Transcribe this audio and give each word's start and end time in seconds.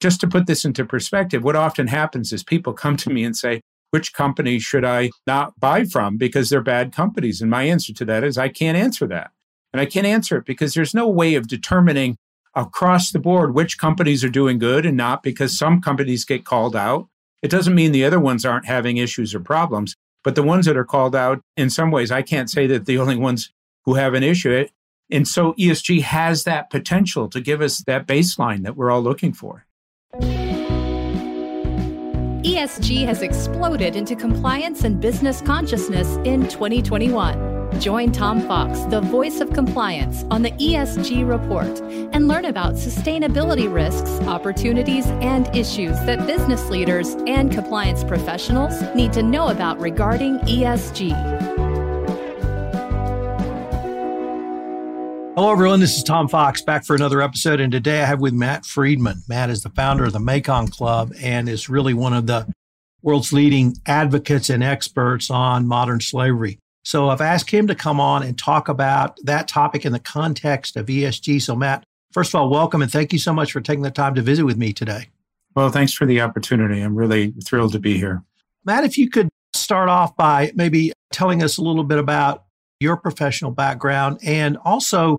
just 0.00 0.20
to 0.20 0.28
put 0.28 0.46
this 0.46 0.64
into 0.64 0.84
perspective, 0.84 1.44
what 1.44 1.56
often 1.56 1.86
happens 1.86 2.32
is 2.32 2.42
people 2.42 2.72
come 2.72 2.96
to 2.98 3.10
me 3.10 3.24
and 3.24 3.36
say, 3.36 3.60
which 3.90 4.12
company 4.12 4.58
should 4.58 4.84
I 4.84 5.10
not 5.26 5.58
buy 5.58 5.84
from 5.84 6.16
because 6.16 6.48
they're 6.48 6.62
bad 6.62 6.92
companies? 6.92 7.40
And 7.40 7.50
my 7.50 7.64
answer 7.64 7.92
to 7.92 8.04
that 8.06 8.24
is 8.24 8.38
I 8.38 8.48
can't 8.48 8.78
answer 8.78 9.06
that. 9.08 9.30
And 9.72 9.80
I 9.80 9.86
can't 9.86 10.06
answer 10.06 10.36
it 10.36 10.44
because 10.44 10.74
there's 10.74 10.94
no 10.94 11.08
way 11.08 11.34
of 11.34 11.48
determining 11.48 12.16
across 12.54 13.10
the 13.10 13.18
board 13.18 13.54
which 13.54 13.78
companies 13.78 14.24
are 14.24 14.30
doing 14.30 14.58
good 14.58 14.84
and 14.84 14.96
not 14.96 15.22
because 15.22 15.56
some 15.56 15.80
companies 15.80 16.24
get 16.24 16.44
called 16.44 16.74
out. 16.74 17.08
It 17.42 17.50
doesn't 17.50 17.74
mean 17.74 17.92
the 17.92 18.04
other 18.04 18.20
ones 18.20 18.44
aren't 18.44 18.66
having 18.66 18.96
issues 18.96 19.34
or 19.34 19.40
problems, 19.40 19.94
but 20.24 20.34
the 20.34 20.42
ones 20.42 20.66
that 20.66 20.76
are 20.76 20.84
called 20.84 21.14
out, 21.14 21.40
in 21.56 21.70
some 21.70 21.90
ways, 21.90 22.10
I 22.10 22.22
can't 22.22 22.50
say 22.50 22.66
that 22.66 22.86
the 22.86 22.98
only 22.98 23.16
ones 23.16 23.50
who 23.84 23.94
have 23.94 24.14
an 24.14 24.22
issue. 24.22 24.66
And 25.10 25.26
so 25.26 25.54
ESG 25.54 26.02
has 26.02 26.44
that 26.44 26.70
potential 26.70 27.28
to 27.28 27.40
give 27.40 27.60
us 27.60 27.82
that 27.86 28.06
baseline 28.06 28.62
that 28.64 28.76
we're 28.76 28.90
all 28.90 29.02
looking 29.02 29.32
for. 29.32 29.66
ESG 32.60 33.04
has 33.06 33.22
exploded 33.22 33.94
into 33.94 34.16
compliance 34.16 34.82
and 34.84 35.00
business 35.00 35.40
consciousness 35.40 36.16
in 36.24 36.48
2021. 36.48 37.80
Join 37.80 38.10
Tom 38.10 38.40
Fox, 38.40 38.80
the 38.86 39.00
voice 39.00 39.40
of 39.40 39.52
compliance, 39.52 40.24
on 40.30 40.42
the 40.42 40.50
ESG 40.52 41.26
report 41.26 41.80
and 42.12 42.26
learn 42.26 42.46
about 42.46 42.74
sustainability 42.74 43.72
risks, 43.72 44.10
opportunities, 44.26 45.06
and 45.22 45.46
issues 45.56 45.96
that 46.00 46.26
business 46.26 46.68
leaders 46.68 47.14
and 47.26 47.52
compliance 47.52 48.02
professionals 48.02 48.82
need 48.94 49.12
to 49.12 49.22
know 49.22 49.48
about 49.48 49.78
regarding 49.80 50.38
ESG. 50.40 51.59
Hello, 55.40 55.52
everyone. 55.52 55.80
This 55.80 55.96
is 55.96 56.02
Tom 56.02 56.28
Fox 56.28 56.60
back 56.60 56.84
for 56.84 56.94
another 56.94 57.22
episode. 57.22 57.60
And 57.60 57.72
today 57.72 58.02
I 58.02 58.04
have 58.04 58.20
with 58.20 58.34
Matt 58.34 58.66
Friedman. 58.66 59.22
Matt 59.26 59.48
is 59.48 59.62
the 59.62 59.70
founder 59.70 60.04
of 60.04 60.12
the 60.12 60.20
Mekong 60.20 60.68
Club 60.68 61.14
and 61.18 61.48
is 61.48 61.66
really 61.66 61.94
one 61.94 62.12
of 62.12 62.26
the 62.26 62.46
world's 63.00 63.32
leading 63.32 63.74
advocates 63.86 64.50
and 64.50 64.62
experts 64.62 65.30
on 65.30 65.66
modern 65.66 66.00
slavery. 66.00 66.58
So 66.84 67.08
I've 67.08 67.22
asked 67.22 67.50
him 67.50 67.66
to 67.68 67.74
come 67.74 67.98
on 67.98 68.22
and 68.22 68.36
talk 68.36 68.68
about 68.68 69.16
that 69.22 69.48
topic 69.48 69.86
in 69.86 69.94
the 69.94 69.98
context 69.98 70.76
of 70.76 70.88
ESG. 70.88 71.40
So, 71.40 71.56
Matt, 71.56 71.84
first 72.12 72.34
of 72.34 72.38
all, 72.38 72.50
welcome 72.50 72.82
and 72.82 72.92
thank 72.92 73.10
you 73.10 73.18
so 73.18 73.32
much 73.32 73.50
for 73.50 73.62
taking 73.62 73.82
the 73.82 73.90
time 73.90 74.14
to 74.16 74.20
visit 74.20 74.44
with 74.44 74.58
me 74.58 74.74
today. 74.74 75.08
Well, 75.56 75.70
thanks 75.70 75.94
for 75.94 76.04
the 76.04 76.20
opportunity. 76.20 76.82
I'm 76.82 76.94
really 76.94 77.32
thrilled 77.46 77.72
to 77.72 77.78
be 77.78 77.96
here. 77.96 78.22
Matt, 78.66 78.84
if 78.84 78.98
you 78.98 79.08
could 79.08 79.30
start 79.54 79.88
off 79.88 80.14
by 80.18 80.52
maybe 80.54 80.92
telling 81.12 81.42
us 81.42 81.56
a 81.56 81.62
little 81.62 81.84
bit 81.84 81.96
about 81.98 82.44
your 82.78 82.98
professional 82.98 83.52
background 83.52 84.18
and 84.22 84.58
also 84.66 85.16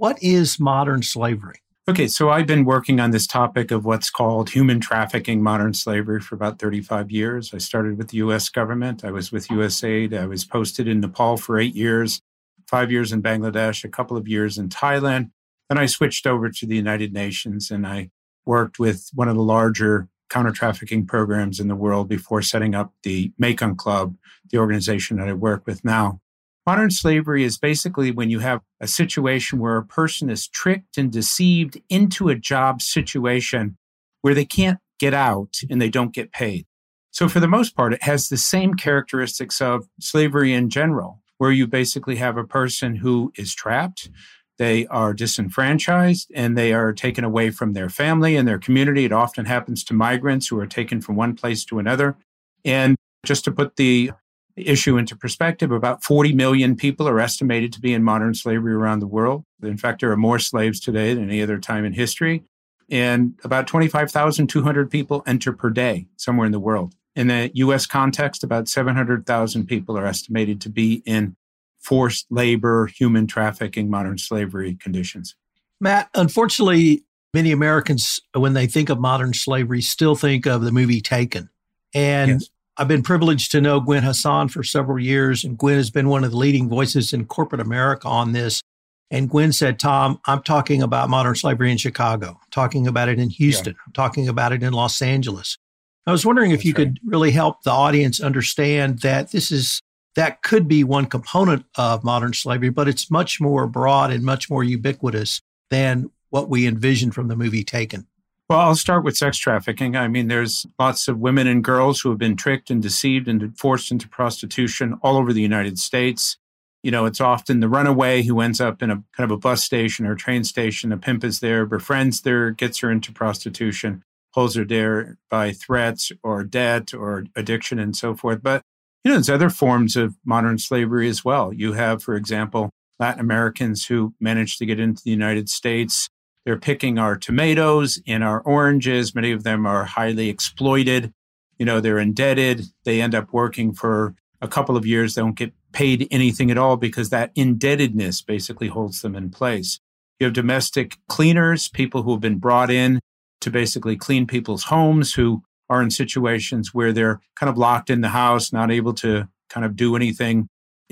what 0.00 0.16
is 0.22 0.58
modern 0.58 1.02
slavery? 1.02 1.60
Okay, 1.86 2.06
so 2.06 2.30
I've 2.30 2.46
been 2.46 2.64
working 2.64 3.00
on 3.00 3.10
this 3.10 3.26
topic 3.26 3.70
of 3.70 3.84
what's 3.84 4.08
called 4.08 4.48
human 4.48 4.80
trafficking, 4.80 5.42
modern 5.42 5.74
slavery 5.74 6.20
for 6.20 6.34
about 6.34 6.58
35 6.58 7.10
years. 7.10 7.52
I 7.52 7.58
started 7.58 7.98
with 7.98 8.08
the 8.08 8.16
US 8.18 8.48
government, 8.48 9.04
I 9.04 9.10
was 9.10 9.30
with 9.30 9.48
USAID, 9.48 10.18
I 10.18 10.24
was 10.24 10.46
posted 10.46 10.88
in 10.88 11.00
Nepal 11.00 11.36
for 11.36 11.58
eight 11.58 11.74
years, 11.74 12.22
five 12.66 12.90
years 12.90 13.12
in 13.12 13.22
Bangladesh, 13.22 13.84
a 13.84 13.90
couple 13.90 14.16
of 14.16 14.26
years 14.26 14.56
in 14.56 14.70
Thailand. 14.70 15.32
Then 15.68 15.76
I 15.76 15.84
switched 15.84 16.26
over 16.26 16.48
to 16.48 16.66
the 16.66 16.76
United 16.76 17.12
Nations 17.12 17.70
and 17.70 17.86
I 17.86 18.08
worked 18.46 18.78
with 18.78 19.10
one 19.12 19.28
of 19.28 19.36
the 19.36 19.42
larger 19.42 20.08
counter 20.30 20.52
trafficking 20.52 21.04
programs 21.04 21.60
in 21.60 21.68
the 21.68 21.76
world 21.76 22.08
before 22.08 22.40
setting 22.40 22.74
up 22.74 22.94
the 23.02 23.34
Mekong 23.38 23.76
Club, 23.76 24.16
the 24.50 24.56
organization 24.56 25.18
that 25.18 25.28
I 25.28 25.34
work 25.34 25.66
with 25.66 25.84
now. 25.84 26.22
Modern 26.66 26.90
slavery 26.90 27.42
is 27.42 27.58
basically 27.58 28.10
when 28.10 28.30
you 28.30 28.40
have 28.40 28.60
a 28.80 28.86
situation 28.86 29.58
where 29.58 29.76
a 29.76 29.84
person 29.84 30.28
is 30.28 30.46
tricked 30.46 30.98
and 30.98 31.10
deceived 31.10 31.80
into 31.88 32.28
a 32.28 32.34
job 32.34 32.82
situation 32.82 33.76
where 34.22 34.34
they 34.34 34.44
can't 34.44 34.78
get 34.98 35.14
out 35.14 35.56
and 35.70 35.80
they 35.80 35.88
don't 35.88 36.14
get 36.14 36.32
paid. 36.32 36.66
So, 37.10 37.28
for 37.28 37.40
the 37.40 37.48
most 37.48 37.74
part, 37.74 37.92
it 37.92 38.02
has 38.02 38.28
the 38.28 38.36
same 38.36 38.74
characteristics 38.74 39.60
of 39.60 39.88
slavery 40.00 40.52
in 40.52 40.70
general, 40.70 41.22
where 41.38 41.50
you 41.50 41.66
basically 41.66 42.16
have 42.16 42.36
a 42.36 42.44
person 42.44 42.96
who 42.96 43.32
is 43.36 43.54
trapped, 43.54 44.10
they 44.58 44.86
are 44.88 45.14
disenfranchised, 45.14 46.30
and 46.34 46.56
they 46.56 46.72
are 46.74 46.92
taken 46.92 47.24
away 47.24 47.50
from 47.50 47.72
their 47.72 47.88
family 47.88 48.36
and 48.36 48.46
their 48.46 48.58
community. 48.58 49.06
It 49.06 49.12
often 49.12 49.46
happens 49.46 49.82
to 49.84 49.94
migrants 49.94 50.48
who 50.48 50.58
are 50.60 50.66
taken 50.66 51.00
from 51.00 51.16
one 51.16 51.34
place 51.34 51.64
to 51.64 51.78
another. 51.78 52.16
And 52.64 52.94
just 53.24 53.44
to 53.46 53.52
put 53.52 53.76
the 53.76 54.12
issue 54.56 54.96
into 54.96 55.16
perspective, 55.16 55.70
about 55.70 56.04
40 56.04 56.32
million 56.34 56.76
people 56.76 57.08
are 57.08 57.20
estimated 57.20 57.72
to 57.74 57.80
be 57.80 57.92
in 57.92 58.02
modern 58.02 58.34
slavery 58.34 58.72
around 58.72 59.00
the 59.00 59.06
world. 59.06 59.44
In 59.62 59.76
fact, 59.76 60.00
there 60.00 60.10
are 60.10 60.16
more 60.16 60.38
slaves 60.38 60.80
today 60.80 61.14
than 61.14 61.24
any 61.24 61.42
other 61.42 61.58
time 61.58 61.84
in 61.84 61.92
history. 61.92 62.44
And 62.90 63.38
about 63.44 63.66
25,200 63.66 64.90
people 64.90 65.22
enter 65.26 65.52
per 65.52 65.70
day 65.70 66.06
somewhere 66.16 66.46
in 66.46 66.52
the 66.52 66.60
world. 66.60 66.94
In 67.14 67.28
the 67.28 67.50
US 67.54 67.86
context, 67.86 68.42
about 68.44 68.68
700,000 68.68 69.66
people 69.66 69.96
are 69.96 70.06
estimated 70.06 70.60
to 70.62 70.68
be 70.68 71.02
in 71.06 71.36
forced 71.78 72.26
labor, 72.30 72.86
human 72.86 73.26
trafficking, 73.26 73.90
modern 73.90 74.18
slavery 74.18 74.74
conditions. 74.74 75.34
Matt, 75.80 76.10
unfortunately, 76.14 77.04
many 77.32 77.52
Americans, 77.52 78.20
when 78.34 78.52
they 78.52 78.66
think 78.66 78.90
of 78.90 79.00
modern 79.00 79.32
slavery, 79.32 79.80
still 79.80 80.14
think 80.14 80.46
of 80.46 80.62
the 80.62 80.72
movie 80.72 81.00
Taken. 81.00 81.48
And 81.94 82.32
yes. 82.32 82.50
I've 82.80 82.88
been 82.88 83.02
privileged 83.02 83.52
to 83.52 83.60
know 83.60 83.78
Gwen 83.78 84.02
Hassan 84.02 84.48
for 84.48 84.62
several 84.62 84.98
years, 84.98 85.44
and 85.44 85.58
Gwen 85.58 85.76
has 85.76 85.90
been 85.90 86.08
one 86.08 86.24
of 86.24 86.30
the 86.30 86.38
leading 86.38 86.66
voices 86.66 87.12
in 87.12 87.26
corporate 87.26 87.60
America 87.60 88.08
on 88.08 88.32
this. 88.32 88.62
And 89.10 89.28
Gwen 89.28 89.52
said, 89.52 89.78
Tom, 89.78 90.18
I'm 90.26 90.42
talking 90.42 90.80
about 90.82 91.10
modern 91.10 91.34
slavery 91.34 91.70
in 91.70 91.76
Chicago, 91.76 92.38
I'm 92.40 92.50
talking 92.50 92.86
about 92.86 93.10
it 93.10 93.18
in 93.18 93.28
Houston, 93.28 93.74
yeah. 93.74 93.82
I'm 93.86 93.92
talking 93.92 94.28
about 94.28 94.52
it 94.52 94.62
in 94.62 94.72
Los 94.72 95.02
Angeles. 95.02 95.58
I 96.06 96.10
was 96.10 96.24
wondering 96.24 96.52
if 96.52 96.60
That's 96.60 96.64
you 96.64 96.72
right. 96.72 96.86
could 96.86 97.00
really 97.04 97.32
help 97.32 97.64
the 97.64 97.70
audience 97.70 98.18
understand 98.18 99.00
that 99.00 99.30
this 99.30 99.52
is 99.52 99.82
that 100.14 100.42
could 100.42 100.66
be 100.66 100.82
one 100.82 101.04
component 101.04 101.66
of 101.76 102.02
modern 102.02 102.32
slavery, 102.32 102.70
but 102.70 102.88
it's 102.88 103.10
much 103.10 103.42
more 103.42 103.66
broad 103.66 104.10
and 104.10 104.24
much 104.24 104.48
more 104.48 104.64
ubiquitous 104.64 105.42
than 105.68 106.10
what 106.30 106.48
we 106.48 106.66
envisioned 106.66 107.14
from 107.14 107.28
the 107.28 107.36
movie 107.36 107.62
Taken. 107.62 108.06
Well, 108.50 108.58
I'll 108.58 108.74
start 108.74 109.04
with 109.04 109.16
sex 109.16 109.38
trafficking. 109.38 109.94
I 109.94 110.08
mean, 110.08 110.26
there's 110.26 110.66
lots 110.76 111.06
of 111.06 111.20
women 111.20 111.46
and 111.46 111.62
girls 111.62 112.00
who 112.00 112.08
have 112.08 112.18
been 112.18 112.34
tricked 112.34 112.68
and 112.68 112.82
deceived 112.82 113.28
and 113.28 113.56
forced 113.56 113.92
into 113.92 114.08
prostitution 114.08 114.98
all 115.02 115.16
over 115.18 115.32
the 115.32 115.40
United 115.40 115.78
States. 115.78 116.36
You 116.82 116.90
know, 116.90 117.06
it's 117.06 117.20
often 117.20 117.60
the 117.60 117.68
runaway 117.68 118.22
who 118.24 118.40
ends 118.40 118.60
up 118.60 118.82
in 118.82 118.90
a 118.90 119.04
kind 119.16 119.30
of 119.30 119.30
a 119.30 119.36
bus 119.36 119.62
station 119.62 120.04
or 120.04 120.16
train 120.16 120.42
station. 120.42 120.90
A 120.90 120.96
pimp 120.96 121.22
is 121.22 121.38
there, 121.38 121.64
befriends 121.64 122.24
her, 122.24 122.50
gets 122.50 122.80
her 122.80 122.90
into 122.90 123.12
prostitution, 123.12 124.02
holds 124.34 124.56
her 124.56 124.64
there 124.64 125.16
by 125.30 125.52
threats 125.52 126.10
or 126.24 126.42
debt 126.42 126.92
or 126.92 127.26
addiction 127.36 127.78
and 127.78 127.94
so 127.94 128.16
forth. 128.16 128.42
But, 128.42 128.62
you 129.04 129.10
know, 129.10 129.14
there's 129.14 129.30
other 129.30 129.50
forms 129.50 129.94
of 129.94 130.16
modern 130.24 130.58
slavery 130.58 131.08
as 131.08 131.24
well. 131.24 131.52
You 131.52 131.74
have, 131.74 132.02
for 132.02 132.16
example, 132.16 132.70
Latin 132.98 133.20
Americans 133.20 133.86
who 133.86 134.12
managed 134.18 134.58
to 134.58 134.66
get 134.66 134.80
into 134.80 135.04
the 135.04 135.12
United 135.12 135.48
States 135.48 136.08
they're 136.44 136.58
picking 136.58 136.98
our 136.98 137.16
tomatoes 137.16 138.00
and 138.06 138.24
our 138.24 138.40
oranges. 138.40 139.14
Many 139.14 139.32
of 139.32 139.44
them 139.44 139.66
are 139.66 139.84
highly 139.84 140.28
exploited. 140.28 141.12
You 141.58 141.66
know, 141.66 141.80
they're 141.80 141.98
indebted. 141.98 142.64
They 142.84 143.00
end 143.00 143.14
up 143.14 143.32
working 143.32 143.72
for 143.74 144.14
a 144.40 144.48
couple 144.48 144.76
of 144.76 144.86
years. 144.86 145.14
They 145.14 145.22
don't 145.22 145.36
get 145.36 145.52
paid 145.72 146.08
anything 146.10 146.50
at 146.50 146.58
all 146.58 146.76
because 146.76 147.10
that 147.10 147.30
indebtedness 147.34 148.22
basically 148.22 148.68
holds 148.68 149.02
them 149.02 149.14
in 149.14 149.30
place. 149.30 149.78
You 150.18 150.24
have 150.24 150.34
domestic 150.34 150.98
cleaners, 151.08 151.68
people 151.68 152.02
who 152.02 152.12
have 152.12 152.20
been 152.20 152.38
brought 152.38 152.70
in 152.70 153.00
to 153.40 153.50
basically 153.50 153.96
clean 153.96 154.26
people's 154.26 154.64
homes 154.64 155.14
who 155.14 155.42
are 155.68 155.82
in 155.82 155.90
situations 155.90 156.74
where 156.74 156.92
they're 156.92 157.20
kind 157.36 157.48
of 157.48 157.56
locked 157.56 157.90
in 157.90 158.00
the 158.00 158.08
house, 158.08 158.52
not 158.52 158.70
able 158.70 158.92
to 158.94 159.28
kind 159.48 159.64
of 159.64 159.76
do 159.76 159.96
anything 159.96 160.48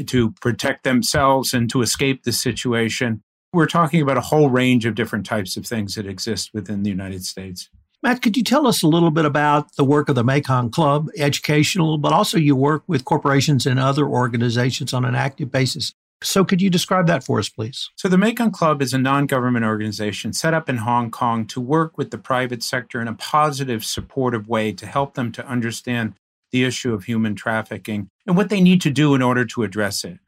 to 0.06 0.30
protect 0.40 0.84
themselves 0.84 1.52
and 1.52 1.68
to 1.70 1.82
escape 1.82 2.22
the 2.22 2.32
situation. 2.32 3.22
We're 3.52 3.66
talking 3.66 4.02
about 4.02 4.18
a 4.18 4.22
whole 4.22 4.50
range 4.50 4.84
of 4.84 4.94
different 4.94 5.24
types 5.24 5.56
of 5.56 5.66
things 5.66 5.94
that 5.94 6.06
exist 6.06 6.50
within 6.52 6.82
the 6.82 6.90
United 6.90 7.24
States. 7.24 7.70
Matt, 8.02 8.20
could 8.22 8.36
you 8.36 8.44
tell 8.44 8.66
us 8.66 8.82
a 8.82 8.86
little 8.86 9.10
bit 9.10 9.24
about 9.24 9.74
the 9.76 9.84
work 9.84 10.08
of 10.08 10.14
the 10.14 10.22
Mekong 10.22 10.70
Club, 10.70 11.08
educational, 11.16 11.98
but 11.98 12.12
also 12.12 12.38
you 12.38 12.54
work 12.54 12.84
with 12.86 13.04
corporations 13.04 13.66
and 13.66 13.80
other 13.80 14.06
organizations 14.06 14.92
on 14.92 15.04
an 15.04 15.14
active 15.14 15.50
basis? 15.50 15.94
So, 16.22 16.44
could 16.44 16.60
you 16.60 16.68
describe 16.68 17.06
that 17.06 17.24
for 17.24 17.38
us, 17.38 17.48
please? 17.48 17.90
So, 17.96 18.08
the 18.08 18.18
Mekong 18.18 18.50
Club 18.50 18.82
is 18.82 18.92
a 18.92 18.98
non 18.98 19.26
government 19.26 19.64
organization 19.64 20.32
set 20.32 20.52
up 20.52 20.68
in 20.68 20.78
Hong 20.78 21.10
Kong 21.10 21.46
to 21.46 21.60
work 21.60 21.96
with 21.96 22.10
the 22.10 22.18
private 22.18 22.62
sector 22.62 23.00
in 23.00 23.08
a 23.08 23.14
positive, 23.14 23.84
supportive 23.84 24.48
way 24.48 24.72
to 24.72 24.86
help 24.86 25.14
them 25.14 25.32
to 25.32 25.46
understand 25.46 26.14
the 26.50 26.64
issue 26.64 26.92
of 26.92 27.04
human 27.04 27.34
trafficking 27.34 28.08
and 28.26 28.36
what 28.36 28.48
they 28.48 28.60
need 28.60 28.80
to 28.82 28.90
do 28.90 29.14
in 29.14 29.22
order 29.22 29.44
to 29.44 29.62
address 29.62 30.04
it. 30.04 30.18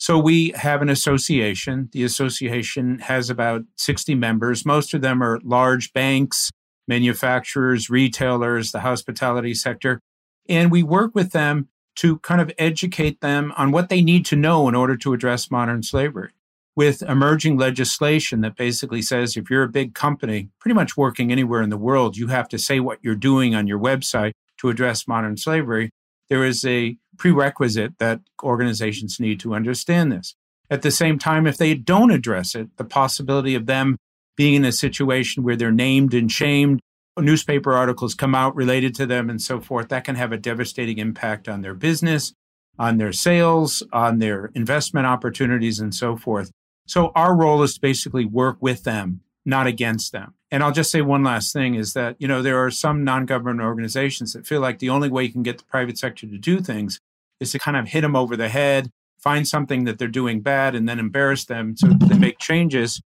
So 0.00 0.18
we 0.18 0.52
have 0.56 0.80
an 0.80 0.88
association. 0.88 1.90
The 1.92 2.04
association 2.04 3.00
has 3.00 3.28
about 3.28 3.64
60 3.76 4.14
members. 4.14 4.64
Most 4.64 4.94
of 4.94 5.02
them 5.02 5.22
are 5.22 5.38
large 5.44 5.92
banks, 5.92 6.50
manufacturers, 6.88 7.90
retailers, 7.90 8.72
the 8.72 8.80
hospitality 8.80 9.52
sector. 9.52 10.00
And 10.48 10.70
we 10.70 10.82
work 10.82 11.14
with 11.14 11.32
them 11.32 11.68
to 11.96 12.18
kind 12.20 12.40
of 12.40 12.50
educate 12.58 13.20
them 13.20 13.52
on 13.58 13.72
what 13.72 13.90
they 13.90 14.00
need 14.00 14.24
to 14.24 14.36
know 14.36 14.68
in 14.70 14.74
order 14.74 14.96
to 14.96 15.12
address 15.12 15.50
modern 15.50 15.82
slavery. 15.82 16.30
with 16.76 17.02
emerging 17.02 17.58
legislation 17.58 18.40
that 18.40 18.56
basically 18.56 19.02
says 19.02 19.36
if 19.36 19.50
you're 19.50 19.64
a 19.64 19.68
big 19.68 19.94
company, 19.94 20.48
pretty 20.60 20.74
much 20.74 20.96
working 20.96 21.30
anywhere 21.30 21.60
in 21.60 21.68
the 21.68 21.76
world, 21.76 22.16
you 22.16 22.28
have 22.28 22.48
to 22.48 22.58
say 22.58 22.80
what 22.80 22.98
you're 23.02 23.14
doing 23.14 23.54
on 23.54 23.66
your 23.66 23.78
website 23.78 24.32
to 24.56 24.70
address 24.70 25.06
modern 25.06 25.36
slavery. 25.36 25.90
There 26.30 26.44
is 26.44 26.64
a 26.64 26.96
prerequisite 27.20 27.98
that 27.98 28.20
organizations 28.42 29.20
need 29.20 29.38
to 29.38 29.54
understand 29.54 30.10
this. 30.10 30.34
At 30.70 30.80
the 30.80 30.90
same 30.90 31.18
time, 31.18 31.46
if 31.46 31.58
they 31.58 31.74
don't 31.74 32.10
address 32.10 32.54
it, 32.54 32.76
the 32.78 32.84
possibility 32.84 33.54
of 33.54 33.66
them 33.66 33.98
being 34.36 34.54
in 34.54 34.64
a 34.64 34.72
situation 34.72 35.42
where 35.42 35.54
they're 35.54 35.70
named 35.70 36.14
and 36.14 36.32
shamed, 36.32 36.80
newspaper 37.18 37.74
articles 37.74 38.14
come 38.14 38.34
out 38.34 38.56
related 38.56 38.94
to 38.94 39.04
them 39.04 39.28
and 39.28 39.42
so 39.42 39.60
forth, 39.60 39.88
that 39.90 40.04
can 40.04 40.14
have 40.14 40.32
a 40.32 40.38
devastating 40.38 40.96
impact 40.96 41.46
on 41.46 41.60
their 41.60 41.74
business, 41.74 42.32
on 42.78 42.96
their 42.96 43.12
sales, 43.12 43.82
on 43.92 44.18
their 44.18 44.50
investment 44.54 45.06
opportunities, 45.06 45.78
and 45.78 45.94
so 45.94 46.16
forth. 46.16 46.50
So 46.86 47.12
our 47.14 47.36
role 47.36 47.62
is 47.62 47.74
to 47.74 47.80
basically 47.80 48.24
work 48.24 48.56
with 48.60 48.84
them, 48.84 49.20
not 49.44 49.66
against 49.66 50.12
them. 50.12 50.32
And 50.50 50.62
I'll 50.62 50.72
just 50.72 50.90
say 50.90 51.02
one 51.02 51.22
last 51.22 51.52
thing 51.52 51.74
is 51.74 51.92
that, 51.92 52.16
you 52.18 52.26
know, 52.26 52.40
there 52.40 52.64
are 52.64 52.70
some 52.70 53.04
non-government 53.04 53.60
organizations 53.60 54.32
that 54.32 54.46
feel 54.46 54.62
like 54.62 54.78
the 54.78 54.88
only 54.88 55.10
way 55.10 55.24
you 55.24 55.32
can 55.32 55.42
get 55.42 55.58
the 55.58 55.64
private 55.64 55.98
sector 55.98 56.26
to 56.26 56.38
do 56.38 56.60
things 56.60 56.98
is 57.40 57.52
to 57.52 57.58
kind 57.58 57.76
of 57.76 57.88
hit 57.88 58.02
them 58.02 58.14
over 58.14 58.36
the 58.36 58.48
head, 58.48 58.90
find 59.18 59.46
something 59.46 59.84
that 59.84 59.98
they're 59.98 60.08
doing 60.08 60.40
bad 60.40 60.74
and 60.74 60.88
then 60.88 60.98
embarrass 60.98 61.44
them 61.44 61.76
so 61.76 61.88
they 61.88 62.18
make 62.18 62.38
changes. 62.38 63.00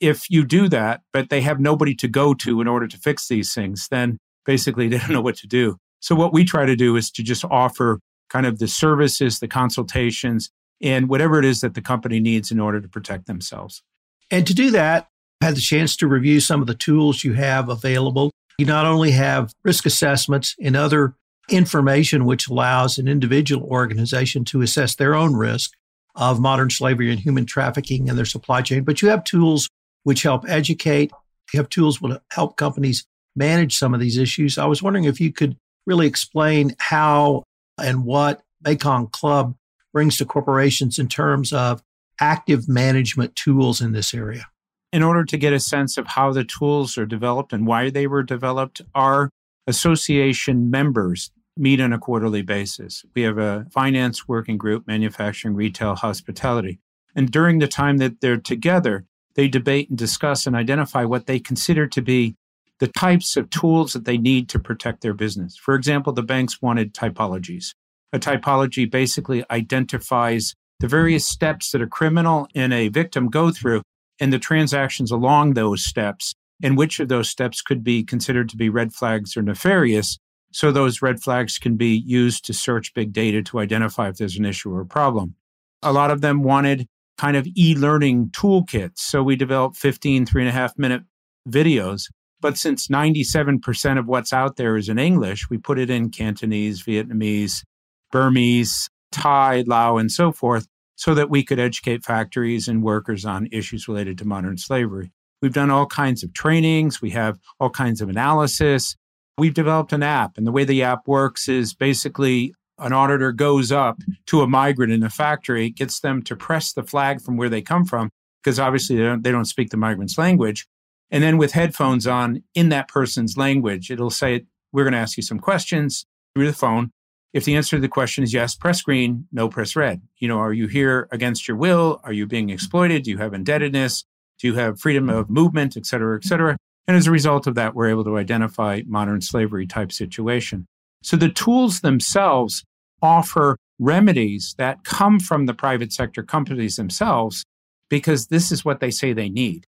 If 0.00 0.30
you 0.30 0.44
do 0.44 0.68
that, 0.68 1.02
but 1.12 1.28
they 1.28 1.42
have 1.42 1.60
nobody 1.60 1.94
to 1.96 2.08
go 2.08 2.34
to 2.34 2.60
in 2.60 2.68
order 2.68 2.86
to 2.86 2.96
fix 2.96 3.28
these 3.28 3.52
things, 3.52 3.88
then 3.90 4.18
basically 4.44 4.88
they 4.88 4.98
don't 4.98 5.10
know 5.10 5.20
what 5.20 5.36
to 5.36 5.46
do. 5.46 5.76
So 6.00 6.14
what 6.14 6.32
we 6.32 6.44
try 6.44 6.64
to 6.64 6.76
do 6.76 6.96
is 6.96 7.10
to 7.12 7.22
just 7.22 7.44
offer 7.44 8.00
kind 8.30 8.46
of 8.46 8.58
the 8.58 8.68
services, 8.68 9.40
the 9.40 9.48
consultations, 9.48 10.50
and 10.80 11.08
whatever 11.08 11.38
it 11.38 11.44
is 11.44 11.60
that 11.60 11.74
the 11.74 11.82
company 11.82 12.20
needs 12.20 12.50
in 12.50 12.58
order 12.58 12.80
to 12.80 12.88
protect 12.88 13.26
themselves. 13.26 13.82
And 14.30 14.46
to 14.46 14.54
do 14.54 14.70
that, 14.70 15.08
I 15.42 15.46
had 15.46 15.56
the 15.56 15.60
chance 15.60 15.96
to 15.96 16.06
review 16.06 16.40
some 16.40 16.60
of 16.60 16.66
the 16.66 16.74
tools 16.74 17.24
you 17.24 17.34
have 17.34 17.68
available. 17.68 18.30
You 18.58 18.66
not 18.66 18.86
only 18.86 19.10
have 19.10 19.52
risk 19.64 19.84
assessments 19.86 20.54
and 20.60 20.76
other 20.76 21.14
information 21.50 22.24
which 22.24 22.48
allows 22.48 22.98
an 22.98 23.08
individual 23.08 23.66
organization 23.68 24.44
to 24.46 24.62
assess 24.62 24.94
their 24.94 25.14
own 25.14 25.34
risk 25.34 25.72
of 26.14 26.40
modern 26.40 26.70
slavery 26.70 27.10
and 27.10 27.20
human 27.20 27.46
trafficking 27.46 28.08
in 28.08 28.16
their 28.16 28.24
supply 28.24 28.62
chain, 28.62 28.84
but 28.84 29.00
you 29.02 29.08
have 29.08 29.24
tools 29.24 29.68
which 30.02 30.22
help 30.22 30.48
educate. 30.48 31.12
You 31.52 31.58
have 31.58 31.68
tools 31.68 32.00
which 32.00 32.18
help 32.32 32.56
companies 32.56 33.04
manage 33.36 33.76
some 33.76 33.94
of 33.94 34.00
these 34.00 34.18
issues. 34.18 34.58
I 34.58 34.66
was 34.66 34.82
wondering 34.82 35.04
if 35.04 35.20
you 35.20 35.32
could 35.32 35.56
really 35.86 36.06
explain 36.06 36.74
how 36.78 37.44
and 37.78 38.04
what 38.04 38.42
Mekong 38.64 39.08
Club 39.08 39.54
brings 39.92 40.16
to 40.18 40.24
corporations 40.24 40.98
in 40.98 41.08
terms 41.08 41.52
of 41.52 41.82
active 42.20 42.68
management 42.68 43.34
tools 43.34 43.80
in 43.80 43.92
this 43.92 44.14
area? 44.14 44.46
In 44.92 45.02
order 45.02 45.24
to 45.24 45.38
get 45.38 45.52
a 45.52 45.60
sense 45.60 45.96
of 45.96 46.06
how 46.06 46.32
the 46.32 46.44
tools 46.44 46.98
are 46.98 47.06
developed 47.06 47.52
and 47.52 47.66
why 47.66 47.90
they 47.90 48.06
were 48.06 48.22
developed, 48.22 48.82
our 48.94 49.30
association 49.66 50.70
members 50.70 51.30
meet 51.56 51.80
on 51.80 51.92
a 51.92 51.98
quarterly 51.98 52.42
basis. 52.42 53.04
We 53.14 53.22
have 53.22 53.38
a 53.38 53.66
finance 53.70 54.28
working 54.28 54.58
group, 54.58 54.86
manufacturing, 54.86 55.54
retail, 55.54 55.94
hospitality. 55.94 56.78
And 57.14 57.30
during 57.30 57.58
the 57.58 57.68
time 57.68 57.98
that 57.98 58.20
they're 58.20 58.36
together, 58.36 59.04
they 59.34 59.48
debate 59.48 59.88
and 59.88 59.98
discuss 59.98 60.46
and 60.46 60.56
identify 60.56 61.04
what 61.04 61.26
they 61.26 61.38
consider 61.38 61.86
to 61.88 62.02
be 62.02 62.36
the 62.78 62.88
types 62.88 63.36
of 63.36 63.50
tools 63.50 63.92
that 63.92 64.04
they 64.06 64.16
need 64.16 64.48
to 64.48 64.58
protect 64.58 65.02
their 65.02 65.12
business. 65.12 65.56
For 65.56 65.74
example, 65.74 66.12
the 66.12 66.22
banks 66.22 66.62
wanted 66.62 66.94
typologies. 66.94 67.74
A 68.12 68.18
typology 68.18 68.90
basically 68.90 69.44
identifies 69.50 70.54
the 70.80 70.88
various 70.88 71.26
steps 71.26 71.70
that 71.70 71.82
a 71.82 71.86
criminal 71.86 72.48
and 72.54 72.72
a 72.72 72.88
victim 72.88 73.28
go 73.28 73.50
through 73.50 73.82
and 74.18 74.32
the 74.32 74.38
transactions 74.38 75.10
along 75.10 75.54
those 75.54 75.84
steps 75.84 76.34
and 76.62 76.76
which 76.76 77.00
of 77.00 77.08
those 77.08 77.28
steps 77.28 77.62
could 77.62 77.84
be 77.84 78.02
considered 78.02 78.48
to 78.48 78.56
be 78.56 78.68
red 78.68 78.92
flags 78.92 79.36
or 79.36 79.42
nefarious. 79.42 80.18
So 80.52 80.72
those 80.72 81.02
red 81.02 81.22
flags 81.22 81.58
can 81.58 81.76
be 81.76 81.96
used 82.06 82.44
to 82.46 82.52
search 82.52 82.94
big 82.94 83.12
data 83.12 83.42
to 83.44 83.60
identify 83.60 84.08
if 84.08 84.16
there's 84.16 84.36
an 84.36 84.44
issue 84.44 84.72
or 84.72 84.80
a 84.80 84.86
problem. 84.86 85.34
A 85.82 85.92
lot 85.92 86.10
of 86.10 86.20
them 86.20 86.42
wanted 86.42 86.88
kind 87.16 87.36
of 87.36 87.46
e-learning 87.56 88.30
toolkits. 88.30 88.98
So 88.98 89.22
we 89.22 89.36
developed 89.36 89.76
15 89.76 90.26
three 90.26 90.42
and 90.42 90.48
a 90.48 90.52
half 90.52 90.76
minute 90.78 91.02
videos. 91.48 92.04
But 92.40 92.56
since 92.56 92.88
97% 92.88 93.98
of 93.98 94.06
what's 94.06 94.32
out 94.32 94.56
there 94.56 94.76
is 94.76 94.88
in 94.88 94.98
English, 94.98 95.50
we 95.50 95.58
put 95.58 95.78
it 95.78 95.90
in 95.90 96.10
Cantonese, 96.10 96.82
Vietnamese, 96.82 97.62
Burmese, 98.10 98.88
Thai, 99.12 99.64
Lao, 99.66 99.98
and 99.98 100.10
so 100.10 100.32
forth, 100.32 100.66
so 100.96 101.14
that 101.14 101.28
we 101.28 101.44
could 101.44 101.58
educate 101.58 102.04
factories 102.04 102.66
and 102.66 102.82
workers 102.82 103.24
on 103.26 103.48
issues 103.52 103.86
related 103.86 104.16
to 104.18 104.24
modern 104.24 104.56
slavery. 104.56 105.12
We've 105.42 105.52
done 105.52 105.70
all 105.70 105.86
kinds 105.86 106.22
of 106.22 106.32
trainings. 106.32 107.00
We 107.00 107.10
have 107.10 107.38
all 107.58 107.70
kinds 107.70 108.00
of 108.00 108.08
analysis. 108.08 108.96
We've 109.40 109.54
developed 109.54 109.94
an 109.94 110.02
app, 110.02 110.36
and 110.36 110.46
the 110.46 110.52
way 110.52 110.64
the 110.64 110.82
app 110.82 111.08
works 111.08 111.48
is 111.48 111.72
basically 111.72 112.52
an 112.76 112.92
auditor 112.92 113.32
goes 113.32 113.72
up 113.72 113.96
to 114.26 114.42
a 114.42 114.46
migrant 114.46 114.92
in 114.92 115.02
a 115.02 115.08
factory, 115.08 115.70
gets 115.70 116.00
them 116.00 116.20
to 116.24 116.36
press 116.36 116.74
the 116.74 116.82
flag 116.82 117.22
from 117.22 117.38
where 117.38 117.48
they 117.48 117.62
come 117.62 117.86
from, 117.86 118.10
because 118.44 118.58
obviously 118.58 118.96
they 118.96 119.02
don't, 119.04 119.24
they 119.24 119.30
don't 119.32 119.46
speak 119.46 119.70
the 119.70 119.78
migrant's 119.78 120.18
language. 120.18 120.66
And 121.10 121.22
then 121.22 121.38
with 121.38 121.52
headphones 121.52 122.06
on 122.06 122.42
in 122.54 122.68
that 122.68 122.88
person's 122.88 123.38
language, 123.38 123.90
it'll 123.90 124.10
say, 124.10 124.44
We're 124.72 124.84
going 124.84 124.92
to 124.92 124.98
ask 124.98 125.16
you 125.16 125.22
some 125.22 125.40
questions 125.40 126.04
through 126.34 126.46
the 126.46 126.52
phone. 126.52 126.90
If 127.32 127.46
the 127.46 127.56
answer 127.56 127.76
to 127.78 127.80
the 127.80 127.88
question 127.88 128.22
is 128.22 128.34
yes, 128.34 128.54
press 128.54 128.82
green, 128.82 129.26
no, 129.32 129.48
press 129.48 129.74
red. 129.74 130.02
You 130.18 130.28
know, 130.28 130.38
are 130.38 130.52
you 130.52 130.66
here 130.66 131.08
against 131.12 131.48
your 131.48 131.56
will? 131.56 132.02
Are 132.04 132.12
you 132.12 132.26
being 132.26 132.50
exploited? 132.50 133.04
Do 133.04 133.10
you 133.10 133.16
have 133.16 133.32
indebtedness? 133.32 134.04
Do 134.38 134.48
you 134.48 134.54
have 134.56 134.78
freedom 134.78 135.08
of 135.08 135.30
movement, 135.30 135.78
et 135.78 135.86
cetera, 135.86 136.18
et 136.18 136.24
cetera? 136.24 136.58
And 136.90 136.96
as 136.96 137.06
a 137.06 137.12
result 137.12 137.46
of 137.46 137.54
that, 137.54 137.76
we're 137.76 137.88
able 137.88 138.02
to 138.02 138.18
identify 138.18 138.82
modern 138.84 139.20
slavery 139.20 139.64
type 139.64 139.92
situation. 139.92 140.66
So 141.04 141.16
the 141.16 141.28
tools 141.28 141.82
themselves 141.82 142.64
offer 143.00 143.56
remedies 143.78 144.56
that 144.58 144.82
come 144.82 145.20
from 145.20 145.46
the 145.46 145.54
private 145.54 145.92
sector 145.92 146.24
companies 146.24 146.74
themselves 146.74 147.44
because 147.90 148.26
this 148.26 148.50
is 148.50 148.64
what 148.64 148.80
they 148.80 148.90
say 148.90 149.12
they 149.12 149.28
need. 149.28 149.66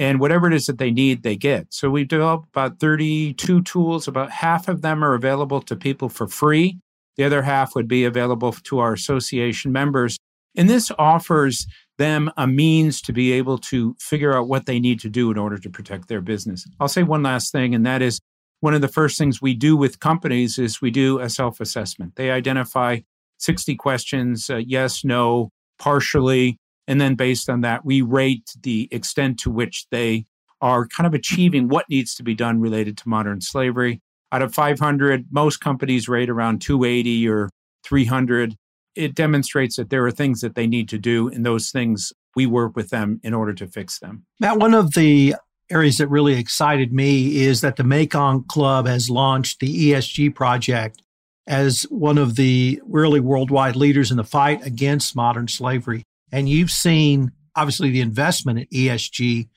And 0.00 0.18
whatever 0.18 0.48
it 0.48 0.52
is 0.52 0.66
that 0.66 0.78
they 0.78 0.90
need, 0.90 1.22
they 1.22 1.36
get. 1.36 1.68
So 1.70 1.90
we've 1.90 2.08
developed 2.08 2.48
about 2.48 2.80
32 2.80 3.62
tools. 3.62 4.08
About 4.08 4.32
half 4.32 4.66
of 4.66 4.82
them 4.82 5.04
are 5.04 5.14
available 5.14 5.60
to 5.60 5.76
people 5.76 6.08
for 6.08 6.26
free. 6.26 6.80
The 7.14 7.22
other 7.22 7.42
half 7.42 7.76
would 7.76 7.86
be 7.86 8.04
available 8.04 8.50
to 8.50 8.80
our 8.80 8.94
association 8.94 9.70
members. 9.70 10.18
And 10.56 10.68
this 10.68 10.90
offers 10.98 11.66
them 11.98 12.30
a 12.36 12.46
means 12.46 13.00
to 13.02 13.12
be 13.12 13.32
able 13.32 13.58
to 13.58 13.96
figure 14.00 14.36
out 14.36 14.48
what 14.48 14.66
they 14.66 14.80
need 14.80 15.00
to 15.00 15.08
do 15.08 15.30
in 15.30 15.38
order 15.38 15.58
to 15.58 15.70
protect 15.70 16.08
their 16.08 16.20
business. 16.20 16.66
I'll 16.80 16.88
say 16.88 17.02
one 17.02 17.22
last 17.22 17.52
thing, 17.52 17.74
and 17.74 17.86
that 17.86 18.02
is 18.02 18.20
one 18.60 18.74
of 18.74 18.80
the 18.80 18.88
first 18.88 19.18
things 19.18 19.42
we 19.42 19.54
do 19.54 19.76
with 19.76 20.00
companies 20.00 20.58
is 20.58 20.80
we 20.80 20.90
do 20.90 21.18
a 21.20 21.28
self 21.28 21.60
assessment. 21.60 22.16
They 22.16 22.30
identify 22.30 23.00
60 23.38 23.74
questions 23.76 24.48
uh, 24.48 24.56
yes, 24.56 25.04
no, 25.04 25.50
partially. 25.78 26.58
And 26.86 27.00
then 27.00 27.14
based 27.14 27.48
on 27.48 27.62
that, 27.62 27.84
we 27.84 28.02
rate 28.02 28.50
the 28.62 28.88
extent 28.90 29.38
to 29.40 29.50
which 29.50 29.86
they 29.90 30.26
are 30.60 30.86
kind 30.86 31.06
of 31.06 31.14
achieving 31.14 31.68
what 31.68 31.88
needs 31.88 32.14
to 32.14 32.22
be 32.22 32.34
done 32.34 32.60
related 32.60 32.96
to 32.98 33.08
modern 33.08 33.40
slavery 33.40 34.00
out 34.32 34.42
of 34.42 34.52
500, 34.52 35.26
most 35.30 35.60
companies 35.60 36.08
rate 36.08 36.28
around 36.28 36.60
280 36.60 37.28
or 37.28 37.50
300. 37.84 38.56
It 38.94 39.14
demonstrates 39.14 39.76
that 39.76 39.90
there 39.90 40.06
are 40.06 40.10
things 40.10 40.40
that 40.40 40.54
they 40.54 40.66
need 40.66 40.88
to 40.90 40.98
do, 40.98 41.28
and 41.28 41.44
those 41.44 41.70
things 41.70 42.12
we 42.36 42.46
work 42.46 42.76
with 42.76 42.90
them 42.90 43.20
in 43.22 43.34
order 43.34 43.52
to 43.54 43.66
fix 43.66 43.98
them. 43.98 44.24
Matt, 44.40 44.58
one 44.58 44.74
of 44.74 44.94
the 44.94 45.34
areas 45.70 45.98
that 45.98 46.08
really 46.08 46.34
excited 46.34 46.92
me 46.92 47.38
is 47.42 47.60
that 47.62 47.76
the 47.76 47.84
Mekong 47.84 48.44
Club 48.44 48.86
has 48.86 49.08
launched 49.08 49.60
the 49.60 49.92
ESG 49.92 50.34
project 50.34 51.02
as 51.46 51.82
one 51.84 52.18
of 52.18 52.36
the 52.36 52.80
really 52.86 53.20
worldwide 53.20 53.76
leaders 53.76 54.10
in 54.10 54.16
the 54.16 54.24
fight 54.24 54.64
against 54.66 55.16
modern 55.16 55.48
slavery. 55.48 56.04
And 56.32 56.48
you've 56.48 56.70
seen, 56.70 57.32
obviously, 57.54 57.90
the 57.90 58.00
investment 58.00 58.58
in 58.58 58.66
ESG 58.66 59.48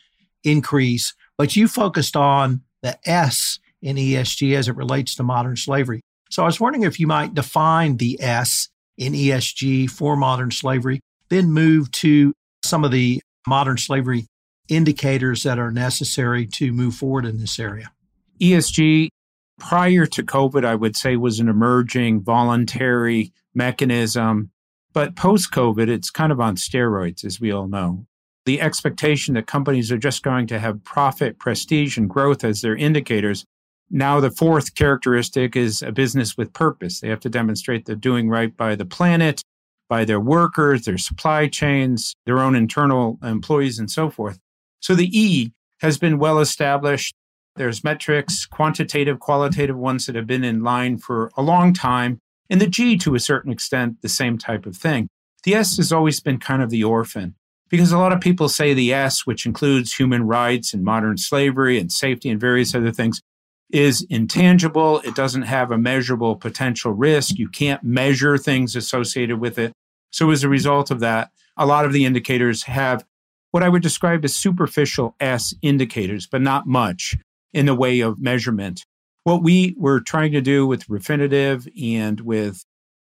increase, 0.43 1.13
but 1.37 1.55
you 1.55 1.67
focused 1.67 2.15
on 2.15 2.61
the 2.81 2.97
S 3.09 3.59
in 3.81 3.95
ESG 3.95 4.55
as 4.55 4.67
it 4.67 4.75
relates 4.75 5.15
to 5.15 5.23
modern 5.23 5.55
slavery. 5.55 6.01
So 6.29 6.43
I 6.43 6.45
was 6.45 6.59
wondering 6.59 6.83
if 6.83 6.99
you 6.99 7.07
might 7.07 7.33
define 7.33 7.97
the 7.97 8.21
S 8.21 8.69
in 8.97 9.13
ESG 9.13 9.89
for 9.89 10.15
modern 10.15 10.51
slavery, 10.51 10.99
then 11.29 11.51
move 11.51 11.91
to 11.91 12.33
some 12.63 12.83
of 12.83 12.91
the 12.91 13.21
modern 13.47 13.77
slavery 13.77 14.27
indicators 14.67 15.43
that 15.43 15.59
are 15.59 15.71
necessary 15.71 16.45
to 16.45 16.71
move 16.71 16.95
forward 16.95 17.25
in 17.25 17.37
this 17.37 17.59
area. 17.59 17.91
ESG, 18.41 19.09
prior 19.59 20.05
to 20.05 20.23
COVID, 20.23 20.65
I 20.65 20.75
would 20.75 20.95
say 20.95 21.15
was 21.15 21.39
an 21.39 21.47
emerging 21.47 22.21
voluntary 22.21 23.31
mechanism. 23.53 24.51
But 24.93 25.15
post 25.15 25.51
COVID, 25.51 25.89
it's 25.89 26.09
kind 26.09 26.31
of 26.31 26.39
on 26.39 26.55
steroids, 26.55 27.23
as 27.23 27.39
we 27.39 27.51
all 27.51 27.67
know. 27.67 28.05
The 28.45 28.61
expectation 28.61 29.33
that 29.35 29.45
companies 29.45 29.91
are 29.91 29.97
just 29.97 30.23
going 30.23 30.47
to 30.47 30.59
have 30.59 30.83
profit, 30.83 31.37
prestige, 31.37 31.97
and 31.97 32.09
growth 32.09 32.43
as 32.43 32.61
their 32.61 32.75
indicators 32.75 33.45
now, 33.89 34.19
the 34.19 34.31
fourth 34.31 34.75
characteristic 34.75 35.55
is 35.55 35.81
a 35.81 35.91
business 35.91 36.35
with 36.35 36.51
purpose. 36.51 36.99
They 36.99 37.07
have 37.07 37.21
to 37.21 37.29
demonstrate 37.29 37.85
they're 37.85 37.95
doing 37.95 38.29
right 38.29 38.55
by 38.55 38.75
the 38.75 38.85
planet, 38.85 39.41
by 39.87 40.03
their 40.03 40.19
workers, 40.19 40.83
their 40.83 40.97
supply 40.97 41.47
chains, 41.47 42.13
their 42.25 42.39
own 42.39 42.55
internal 42.55 43.17
employees, 43.23 43.79
and 43.79 43.89
so 43.89 44.09
forth. 44.09 44.39
So 44.81 44.93
the 44.93 45.17
E 45.17 45.53
has 45.79 45.97
been 45.97 46.19
well 46.19 46.39
established. 46.39 47.13
There's 47.55 47.83
metrics, 47.83 48.45
quantitative, 48.45 49.19
qualitative 49.19 49.77
ones 49.77 50.05
that 50.05 50.15
have 50.15 50.27
been 50.27 50.43
in 50.43 50.63
line 50.63 50.97
for 50.97 51.31
a 51.37 51.41
long 51.41 51.73
time. 51.73 52.19
And 52.49 52.59
the 52.59 52.67
G, 52.67 52.97
to 52.97 53.15
a 53.15 53.19
certain 53.19 53.51
extent, 53.51 54.01
the 54.01 54.09
same 54.09 54.37
type 54.37 54.65
of 54.65 54.75
thing. 54.75 55.07
The 55.43 55.55
S 55.55 55.77
has 55.77 55.93
always 55.93 56.19
been 56.19 56.39
kind 56.39 56.61
of 56.61 56.69
the 56.69 56.83
orphan 56.83 57.35
because 57.69 57.91
a 57.91 57.97
lot 57.97 58.11
of 58.11 58.19
people 58.19 58.49
say 58.49 58.73
the 58.73 58.93
S, 58.93 59.25
which 59.25 59.45
includes 59.45 59.93
human 59.93 60.23
rights 60.23 60.73
and 60.73 60.83
modern 60.83 61.17
slavery 61.17 61.79
and 61.79 61.91
safety 61.91 62.29
and 62.29 62.39
various 62.39 62.75
other 62.75 62.91
things, 62.91 63.21
is 63.69 64.05
intangible. 64.09 64.99
It 65.01 65.15
doesn't 65.15 65.43
have 65.43 65.71
a 65.71 65.77
measurable 65.77 66.35
potential 66.35 66.93
risk. 66.93 67.37
You 67.37 67.49
can't 67.49 67.83
measure 67.83 68.37
things 68.37 68.75
associated 68.75 69.39
with 69.39 69.59
it. 69.59 69.73
So, 70.11 70.31
as 70.31 70.43
a 70.43 70.49
result 70.49 70.89
of 70.91 70.99
that, 71.01 71.31
a 71.57 71.65
lot 71.65 71.85
of 71.85 71.93
the 71.93 72.05
indicators 72.05 72.63
have 72.63 73.03
what 73.51 73.63
I 73.63 73.69
would 73.69 73.81
describe 73.81 74.23
as 74.23 74.35
superficial 74.35 75.15
S 75.19 75.53
indicators, 75.61 76.27
but 76.27 76.41
not 76.41 76.67
much 76.67 77.15
in 77.53 77.65
the 77.65 77.75
way 77.75 77.99
of 78.01 78.19
measurement. 78.19 78.83
What 79.23 79.43
we 79.43 79.75
were 79.77 79.99
trying 79.99 80.31
to 80.33 80.41
do 80.41 80.65
with 80.65 80.87
Refinitiv 80.87 81.67
and 81.81 82.21
with 82.21 82.63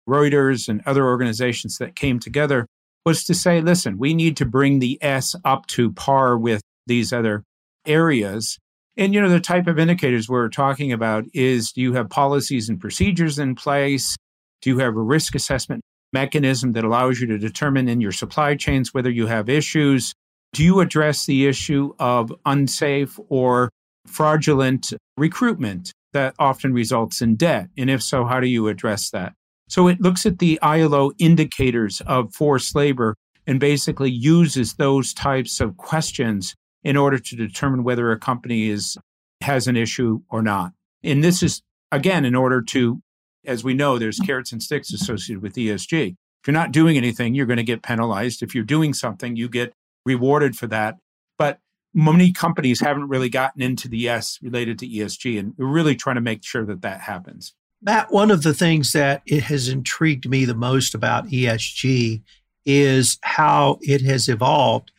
Reuters 0.09 0.69
and 0.69 0.83
other 0.87 1.04
organizations 1.04 1.78
that 1.78 1.97
came 1.97 2.19
together 2.19 2.66
was 3.04 3.25
to 3.25 3.35
say, 3.35 3.61
listen, 3.61 3.99
we 3.99 4.14
need 4.14 4.37
to 4.37 4.45
bring 4.45 4.78
the 4.78 4.99
S 5.02 5.35
up 5.45 5.66
to 5.69 5.90
par 5.92 6.38
with 6.38 6.62
these 6.87 7.12
other 7.12 7.45
areas. 7.87 8.59
And, 8.97 9.15
you 9.15 9.21
know, 9.21 9.29
the 9.29 9.41
type 9.41 9.67
of 9.67 9.79
indicators 9.79 10.29
we're 10.29 10.49
talking 10.49 10.93
about 10.93 11.25
is 11.33 11.73
do 11.73 11.81
you 11.81 11.95
have 11.95 12.11
policies 12.11 12.69
and 12.69 12.81
procedures 12.81 13.39
in 13.39 13.55
place? 13.55 14.17
Do 14.61 14.71
you 14.71 14.79
have 14.79 14.97
a 14.97 15.03
risk 15.03 15.35
assessment 15.35 15.83
mechanism 16.13 16.73
that 16.73 16.85
allows 16.85 17.21
you 17.21 17.27
to 17.29 17.39
determine 17.39 17.89
in 17.89 18.01
your 18.01 18.13
supply 18.13 18.55
chains 18.55 18.93
whether 18.93 19.11
you 19.11 19.27
have 19.27 19.49
issues? 19.49 20.13
Do 20.53 20.63
you 20.63 20.81
address 20.81 21.25
the 21.25 21.47
issue 21.47 21.95
of 21.99 22.33
unsafe 22.45 23.19
or 23.29 23.71
fraudulent 24.07 24.93
recruitment 25.17 25.93
that 26.13 26.35
often 26.39 26.75
results 26.75 27.23
in 27.23 27.37
debt? 27.37 27.69
And 27.79 27.89
if 27.89 28.03
so, 28.03 28.27
how 28.27 28.41
do 28.41 28.47
you 28.47 28.69
address 28.69 29.11
that? 29.11 29.33
So 29.69 29.89
it 29.89 30.03
looks 30.03 30.27
at 30.27 30.39
the 30.39 30.61
ILO 30.61 31.13
indicators 31.19 32.03
of 32.03 32.35
forced 32.35 32.75
labor 32.75 33.15
and 33.47 33.59
basically 33.59 34.11
uses 34.11 34.75
those 34.75 35.15
types 35.15 35.61
of 35.61 35.79
questions 35.79 36.55
in 36.85 36.97
order 36.97 37.19
to 37.19 37.37
determine 37.37 37.85
whether 37.85 38.11
a 38.11 38.19
company 38.19 38.69
is 38.69 38.97
has 39.43 39.67
an 39.67 39.77
issue 39.77 40.21
or 40.29 40.43
not. 40.43 40.73
And 41.03 41.23
this 41.23 41.43
is 41.43 41.62
again 41.91 42.25
in 42.25 42.35
order 42.35 42.62
to 42.62 43.01
as 43.45 43.65
we 43.65 43.75
know 43.75 43.99
there's 43.99 44.21
carrots 44.21 44.53
and 44.53 44.62
sticks 44.62 44.93
associated 44.93 45.43
with 45.43 45.55
ESG. 45.55 46.11
If 46.11 46.47
you're 46.47 46.53
not 46.53 46.73
doing 46.73 46.97
anything, 46.97 47.35
you're 47.35 47.47
going 47.47 47.57
to 47.57 47.65
get 47.65 47.83
penalized. 47.83 48.43
If 48.43 48.55
you're 48.55 48.65
doing 48.65 48.95
something, 48.95 49.37
you 49.37 49.49
get 49.49 49.73
rewarded 50.05 50.57
for 50.57 50.67
that. 50.69 50.99
But 51.39 51.59
many 51.95 52.33
companies 52.33 52.81
haven't 52.81 53.09
really 53.09 53.29
gotten 53.29 53.62
into 53.62 53.89
the 53.89 54.09
S 54.09 54.39
related 54.43 54.79
to 54.81 54.89
ESG 54.89 55.39
and 55.39 55.55
we're 55.57 55.67
really 55.67 55.95
trying 55.95 56.17
to 56.17 56.21
make 56.21 56.45
sure 56.45 56.65
that 56.65 56.83
that 56.83 57.01
happens. 57.01 57.55
Matt, 57.81 58.12
one 58.12 58.31
of 58.31 58.43
the 58.45 58.55
things 58.55 58.93
that 58.93 59.23
it 59.27 59.45
has 59.45 59.69
intrigued 59.69 60.29
me 60.29 60.45
the 60.45 60.55
most 60.55 60.95
about 60.95 61.27
ESG 61.27 62.23
is 62.65 63.19
how 63.23 63.79
it 63.81 64.03
has 64.03 64.29
evolved. 64.29 64.93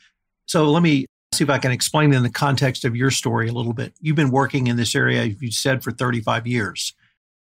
So 0.48 0.70
let 0.70 0.84
me 0.84 1.06
see 1.34 1.44
if 1.44 1.50
I 1.50 1.58
can 1.58 1.72
explain 1.72 2.14
in 2.14 2.24
the 2.24 2.30
context 2.30 2.86
of 2.86 2.96
your 2.96 3.12
story 3.12 3.48
a 3.48 3.54
little 3.54 3.74
bit. 3.74 3.94
You've 4.00 4.16
been 4.16 4.32
working 4.32 4.68
in 4.68 4.78
this 4.78 4.96
area, 4.96 5.24
you 5.24 5.52
said, 5.52 5.84
for 5.84 5.92
35 5.92 6.48
years. 6.48 6.94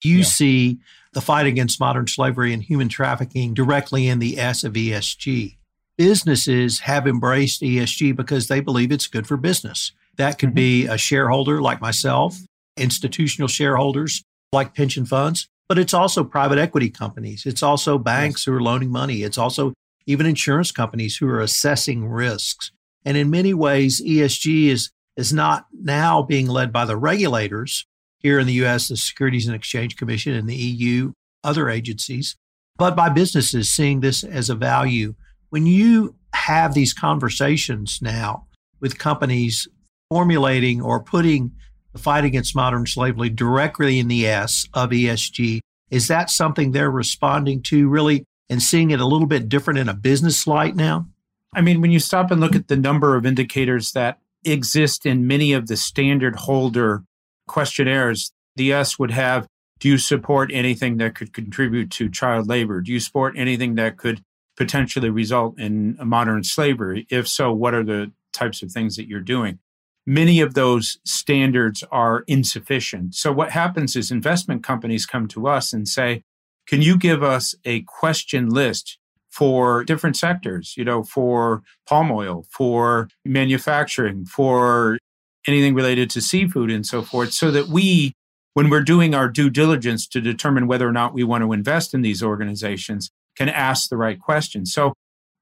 You 0.02 0.18
yeah. 0.18 0.24
see 0.24 0.78
the 1.12 1.20
fight 1.20 1.46
against 1.46 1.80
modern 1.80 2.06
slavery 2.06 2.52
and 2.52 2.62
human 2.62 2.88
trafficking 2.88 3.54
directly 3.54 4.08
in 4.08 4.18
the 4.18 4.38
S 4.38 4.64
of 4.64 4.72
ESG. 4.72 5.56
Businesses 5.96 6.80
have 6.80 7.06
embraced 7.06 7.60
ESG 7.60 8.16
because 8.16 8.48
they 8.48 8.60
believe 8.60 8.90
it's 8.90 9.06
good 9.06 9.26
for 9.26 9.36
business. 9.36 9.92
That 10.16 10.38
could 10.38 10.50
mm-hmm. 10.50 10.56
be 10.56 10.86
a 10.86 10.98
shareholder 10.98 11.60
like 11.60 11.80
myself, 11.80 12.38
institutional 12.76 13.48
shareholders 13.48 14.22
like 14.52 14.74
pension 14.74 15.06
funds, 15.06 15.48
but 15.68 15.78
it's 15.78 15.94
also 15.94 16.24
private 16.24 16.58
equity 16.58 16.90
companies. 16.90 17.46
It's 17.46 17.62
also 17.62 17.98
banks 17.98 18.42
yes. 18.42 18.44
who 18.44 18.54
are 18.54 18.62
loaning 18.62 18.90
money. 18.90 19.22
It's 19.22 19.38
also 19.38 19.72
even 20.06 20.26
insurance 20.26 20.72
companies 20.72 21.16
who 21.16 21.28
are 21.28 21.40
assessing 21.40 22.06
risks. 22.06 22.70
And 23.04 23.16
in 23.16 23.30
many 23.30 23.54
ways, 23.54 24.00
ESG 24.00 24.68
is, 24.68 24.90
is 25.16 25.32
not 25.32 25.66
now 25.72 26.22
being 26.22 26.46
led 26.46 26.72
by 26.72 26.84
the 26.84 26.96
regulators 26.96 27.86
here 28.18 28.38
in 28.38 28.46
the 28.46 28.64
US, 28.64 28.88
the 28.88 28.96
Securities 28.96 29.46
and 29.46 29.56
Exchange 29.56 29.96
Commission 29.96 30.34
and 30.34 30.48
the 30.48 30.54
EU, 30.54 31.12
other 31.42 31.68
agencies, 31.68 32.36
but 32.76 32.94
by 32.94 33.08
businesses 33.08 33.70
seeing 33.70 34.00
this 34.00 34.22
as 34.22 34.48
a 34.48 34.54
value. 34.54 35.14
When 35.50 35.66
you 35.66 36.14
have 36.34 36.74
these 36.74 36.94
conversations 36.94 37.98
now 38.00 38.46
with 38.80 38.98
companies 38.98 39.68
formulating 40.08 40.82
or 40.82 41.02
putting 41.02 41.52
the 41.92 41.98
fight 41.98 42.24
against 42.24 42.56
modern 42.56 42.86
slavery 42.86 43.30
directly 43.30 43.98
in 43.98 44.08
the 44.08 44.26
S 44.26 44.66
of 44.74 44.90
ESG. 44.90 45.60
Is 45.90 46.08
that 46.08 46.30
something 46.30 46.72
they're 46.72 46.90
responding 46.90 47.62
to 47.64 47.88
really 47.88 48.24
and 48.48 48.62
seeing 48.62 48.90
it 48.90 49.00
a 49.00 49.06
little 49.06 49.26
bit 49.26 49.48
different 49.48 49.78
in 49.78 49.88
a 49.88 49.94
business 49.94 50.46
light 50.46 50.74
now? 50.74 51.06
I 51.54 51.60
mean, 51.60 51.80
when 51.80 51.90
you 51.90 51.98
stop 51.98 52.30
and 52.30 52.40
look 52.40 52.54
at 52.54 52.68
the 52.68 52.76
number 52.76 53.16
of 53.16 53.26
indicators 53.26 53.92
that 53.92 54.18
exist 54.44 55.04
in 55.06 55.26
many 55.26 55.52
of 55.52 55.68
the 55.68 55.76
standard 55.76 56.36
holder 56.36 57.04
questionnaires, 57.46 58.32
the 58.56 58.72
S 58.72 58.98
would 58.98 59.10
have 59.10 59.46
do 59.78 59.88
you 59.88 59.98
support 59.98 60.50
anything 60.52 60.98
that 60.98 61.16
could 61.16 61.32
contribute 61.32 61.90
to 61.90 62.08
child 62.08 62.48
labor? 62.48 62.80
Do 62.80 62.92
you 62.92 63.00
support 63.00 63.34
anything 63.36 63.74
that 63.74 63.96
could 63.96 64.22
potentially 64.56 65.10
result 65.10 65.58
in 65.58 65.96
modern 66.00 66.44
slavery? 66.44 67.04
If 67.10 67.26
so, 67.26 67.52
what 67.52 67.74
are 67.74 67.82
the 67.82 68.12
types 68.32 68.62
of 68.62 68.70
things 68.70 68.94
that 68.94 69.08
you're 69.08 69.20
doing? 69.20 69.58
many 70.06 70.40
of 70.40 70.54
those 70.54 70.98
standards 71.04 71.84
are 71.90 72.24
insufficient. 72.26 73.14
So 73.14 73.32
what 73.32 73.50
happens 73.50 73.94
is 73.96 74.10
investment 74.10 74.64
companies 74.64 75.06
come 75.06 75.28
to 75.28 75.46
us 75.46 75.72
and 75.72 75.86
say, 75.86 76.24
can 76.66 76.82
you 76.82 76.96
give 76.96 77.22
us 77.22 77.54
a 77.64 77.82
question 77.82 78.48
list 78.48 78.98
for 79.32 79.82
different 79.82 80.16
sectors, 80.16 80.74
you 80.76 80.84
know, 80.84 81.02
for 81.02 81.62
palm 81.88 82.12
oil, 82.12 82.44
for 82.50 83.08
manufacturing, 83.24 84.24
for 84.26 84.98
anything 85.46 85.74
related 85.74 86.10
to 86.10 86.20
seafood 86.20 86.70
and 86.70 86.86
so 86.86 87.02
forth, 87.02 87.32
so 87.32 87.50
that 87.50 87.66
we, 87.66 88.12
when 88.54 88.68
we're 88.68 88.82
doing 88.82 89.14
our 89.14 89.28
due 89.28 89.50
diligence 89.50 90.06
to 90.06 90.20
determine 90.20 90.66
whether 90.66 90.86
or 90.86 90.92
not 90.92 91.14
we 91.14 91.24
want 91.24 91.42
to 91.42 91.52
invest 91.52 91.94
in 91.94 92.02
these 92.02 92.22
organizations, 92.22 93.10
can 93.34 93.48
ask 93.48 93.88
the 93.88 93.96
right 93.96 94.20
questions. 94.20 94.72
So 94.72 94.92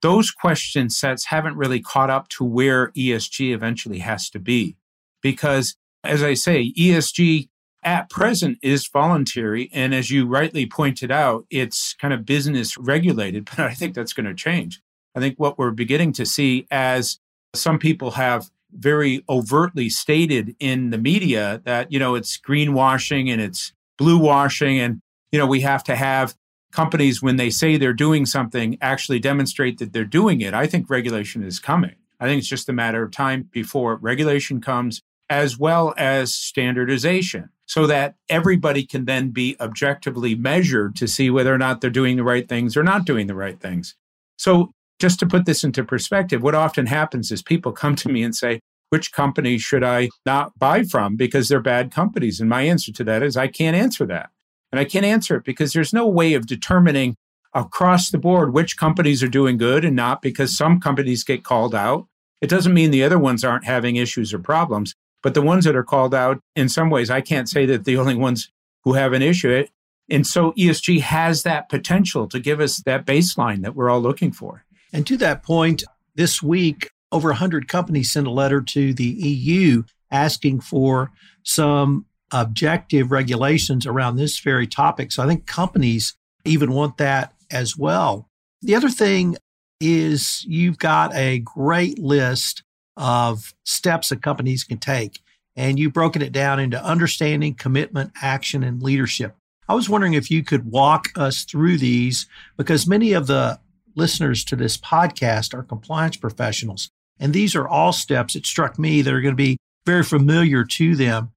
those 0.03 0.31
question 0.31 0.89
sets 0.89 1.27
haven't 1.27 1.57
really 1.57 1.81
caught 1.81 2.09
up 2.11 2.29
to 2.29 2.45
where 2.45 2.93
ESG 2.93 3.53
eventually 3.53 3.99
has 3.99 4.31
to 4.31 4.39
be. 4.39 4.77
Because 5.21 5.75
as 6.05 6.23
I 6.23 6.35
say, 6.35 6.73
ESG 6.73 7.50
at 7.83 8.11
present 8.11 8.59
is 8.63 8.87
voluntary. 8.87 9.71
And 9.73 9.95
as 9.95 10.11
you 10.11 10.27
rightly 10.27 10.67
pointed 10.67 11.11
out, 11.11 11.47
it's 11.51 11.95
kind 11.95 12.13
of 12.13 12.27
business 12.27 12.77
regulated, 12.77 13.45
but 13.57 13.61
I 13.61 13.75
think 13.75 13.95
that's 13.95 14.13
going 14.13 14.27
to 14.27 14.35
change. 14.35 14.81
I 15.15 15.21
think 15.21 15.39
what 15.39 15.59
we're 15.59 15.73
beginning 15.73 16.13
to 16.15 16.27
see 16.27 16.67
as 16.71 17.19
some 17.55 17.79
people 17.79 18.13
have 18.13 18.51
very 18.73 19.25
overtly 19.29 19.89
stated 19.89 20.55
in 20.61 20.91
the 20.91 20.99
media 20.99 21.61
that, 21.65 21.91
you 21.91 21.99
know, 21.99 22.15
it's 22.15 22.39
greenwashing 22.39 23.29
and 23.29 23.41
it's 23.41 23.73
blue 23.99 24.19
washing 24.19 24.79
and, 24.79 25.01
you 25.33 25.39
know, 25.39 25.47
we 25.47 25.61
have 25.63 25.83
to 25.85 25.97
have 25.97 26.37
companies, 26.73 27.23
when 27.23 27.37
they 27.37 27.51
say 27.51 27.77
they're 27.77 27.93
doing 27.93 28.27
something, 28.27 28.79
actually 28.81 29.19
demonstrate 29.19 29.79
that 29.79 29.93
they're 29.93 30.05
doing 30.05 30.41
it. 30.41 30.55
I 30.55 30.67
think 30.67 30.89
regulation 30.89 31.43
is 31.43 31.59
coming. 31.59 31.97
I 32.19 32.27
think 32.27 32.41
it's 32.41 32.49
just 32.49 32.69
a 32.69 32.73
matter 32.73 33.03
of 33.03 33.11
time 33.11 33.49
before 33.51 33.97
regulation 33.97 34.61
comes, 34.61 35.03
as 35.29 35.59
well 35.59 35.95
as 35.97 36.35
standardization, 36.35 37.51
so 37.71 37.87
that 37.87 38.17
everybody 38.29 38.85
can 38.85 39.05
then 39.05 39.31
be 39.31 39.55
objectively 39.61 40.35
measured 40.35 40.97
to 40.97 41.07
see 41.07 41.31
whether 41.31 41.55
or 41.55 41.59
not 41.59 41.81
they're 41.81 41.89
doing 41.89 42.17
the 42.17 42.25
right 42.25 42.49
things 42.49 42.77
or 42.77 42.83
not 42.83 43.05
doing 43.05 43.29
the 43.29 43.35
right 43.35 43.61
things. 43.61 43.95
So, 44.37 44.73
just 44.99 45.21
to 45.21 45.27
put 45.27 45.47
this 45.47 45.63
into 45.63 45.85
perspective, 45.85 46.43
what 46.43 46.57
often 46.57 46.87
happens 46.87 47.31
is 47.31 47.43
people 47.43 47.71
come 47.71 47.95
to 47.95 48.09
me 48.09 48.25
and 48.25 48.35
say, 48.35 48.59
which 48.89 49.13
company 49.13 49.57
should 49.57 49.85
I 49.85 50.09
not 50.27 50.59
buy 50.59 50.83
from 50.83 51.15
because 51.15 51.49
they're 51.49 51.61
bad 51.61 51.93
companies? 51.93 52.41
And 52.41 52.51
my 52.51 52.63
answer 52.63 52.91
to 52.93 53.05
that 53.05 53.23
is 53.23 53.37
I 53.37 53.47
can't 53.47 53.77
answer 53.77 54.05
that. 54.05 54.31
And 54.73 54.81
I 54.81 54.85
can't 54.85 55.07
answer 55.07 55.37
it 55.37 55.45
because 55.45 55.73
there's 55.73 55.93
no 55.93 56.09
way 56.09 56.35
of 56.35 56.49
determining 56.49 57.15
across 57.55 58.11
the 58.11 58.19
board 58.19 58.53
which 58.53 58.77
companies 58.77 59.23
are 59.23 59.29
doing 59.29 59.59
good 59.59 59.85
and 59.85 59.95
not 59.95 60.23
because 60.23 60.57
some 60.57 60.81
companies 60.81 61.23
get 61.23 61.45
called 61.45 61.75
out. 61.75 62.09
It 62.41 62.51
doesn't 62.51 62.75
mean 62.75 62.91
the 62.91 63.05
other 63.05 63.19
ones 63.19 63.45
aren't 63.45 63.65
having 63.65 63.95
issues 63.95 64.35
or 64.35 64.41
problems, 64.41 64.97
but 65.23 65.35
the 65.35 65.43
ones 65.43 65.65
that 65.65 65.77
are 65.77 65.85
called 65.85 66.15
out, 66.15 66.41
in 66.57 66.69
some 66.69 66.91
ways, 66.91 67.11
I 67.11 67.21
can't 67.21 67.49
say 67.49 67.67
that 67.67 67.85
the 67.85 67.97
only 67.97 68.15
ones 68.15 68.51
who 68.85 68.95
have 68.95 69.13
an 69.13 69.23
issue. 69.23 69.67
And 70.09 70.27
so 70.27 70.53
ESG 70.53 71.01
has 71.01 71.43
that 71.43 71.69
potential 71.69 72.27
to 72.29 72.41
give 72.41 72.61
us 72.61 72.79
that 72.83 73.07
baseline 73.07 73.63
that 73.63 73.75
we're 73.75 73.91
all 73.91 74.01
looking 74.01 74.33
for. 74.33 74.65
And 74.93 75.07
to 75.07 75.17
that 75.19 75.43
point, 75.43 75.85
this 76.15 76.43
week, 76.43 76.91
over 77.13 77.29
100 77.29 77.69
companies 77.69 78.13
sent 78.13 78.27
a 78.27 78.31
letter 78.31 78.61
to 78.61 78.93
the 78.95 79.05
EU 79.05 79.83
asking 80.11 80.61
for 80.61 81.11
some 81.43 82.07
objective 82.33 83.11
regulations 83.11 83.87
around 83.87 84.17
this 84.17 84.39
very 84.41 84.67
topic. 84.67 85.13
So 85.13 85.23
I 85.23 85.27
think 85.27 85.47
companies 85.47 86.15
even 86.45 86.73
want 86.73 86.97
that 86.99 87.35
as 87.51 87.77
well. 87.77 88.29
The 88.63 88.75
other 88.75 88.89
thing 88.89 89.37
is 89.81 90.45
you've 90.47 90.79
got 90.79 91.15
a 91.15 91.39
great 91.41 91.99
list 91.99 92.63
of 93.01 93.55
steps 93.65 94.11
that 94.11 94.23
companies 94.23 94.63
can 94.63 94.79
take, 94.79 95.21
and 95.57 95.79
you've 95.79 95.93
broken 95.93 96.23
it 96.23 96.33
down 96.33 96.61
into 96.61 96.83
understanding, 96.85 97.55
commitment, 97.55 98.13
action, 98.23 98.63
and 98.63 98.83
leadership. 98.83 99.35
I 99.69 99.75
was 99.75 99.89
wondering 99.89 100.15
if 100.15 100.31
you 100.31 100.45
could 100.45 100.71
walk 100.71 101.09
us 101.17 101.45
through 101.45 101.79
these 101.79 102.27
because 102.57 102.87
many 102.87 103.13
of 103.13 103.27
the 103.27 103.59
listeners 103.97 104.45
to 104.45 104.57
this 104.57 104.77
podcast 104.77 105.55
are 105.55 105.63
compliance 105.63 106.17
professionals. 106.17 106.91
And 107.19 107.33
these 107.33 107.55
are 107.55 107.69
all 107.69 107.93
steps 107.93 108.35
it 108.35 108.47
struck 108.47 108.79
me 108.79 109.03
that 109.03 109.13
are 109.13 109.21
going 109.21 109.33
to 109.33 109.37
be 109.37 109.59
very 109.87 110.03
familiar 110.03 110.65
to 110.65 110.97
them. 110.97 111.33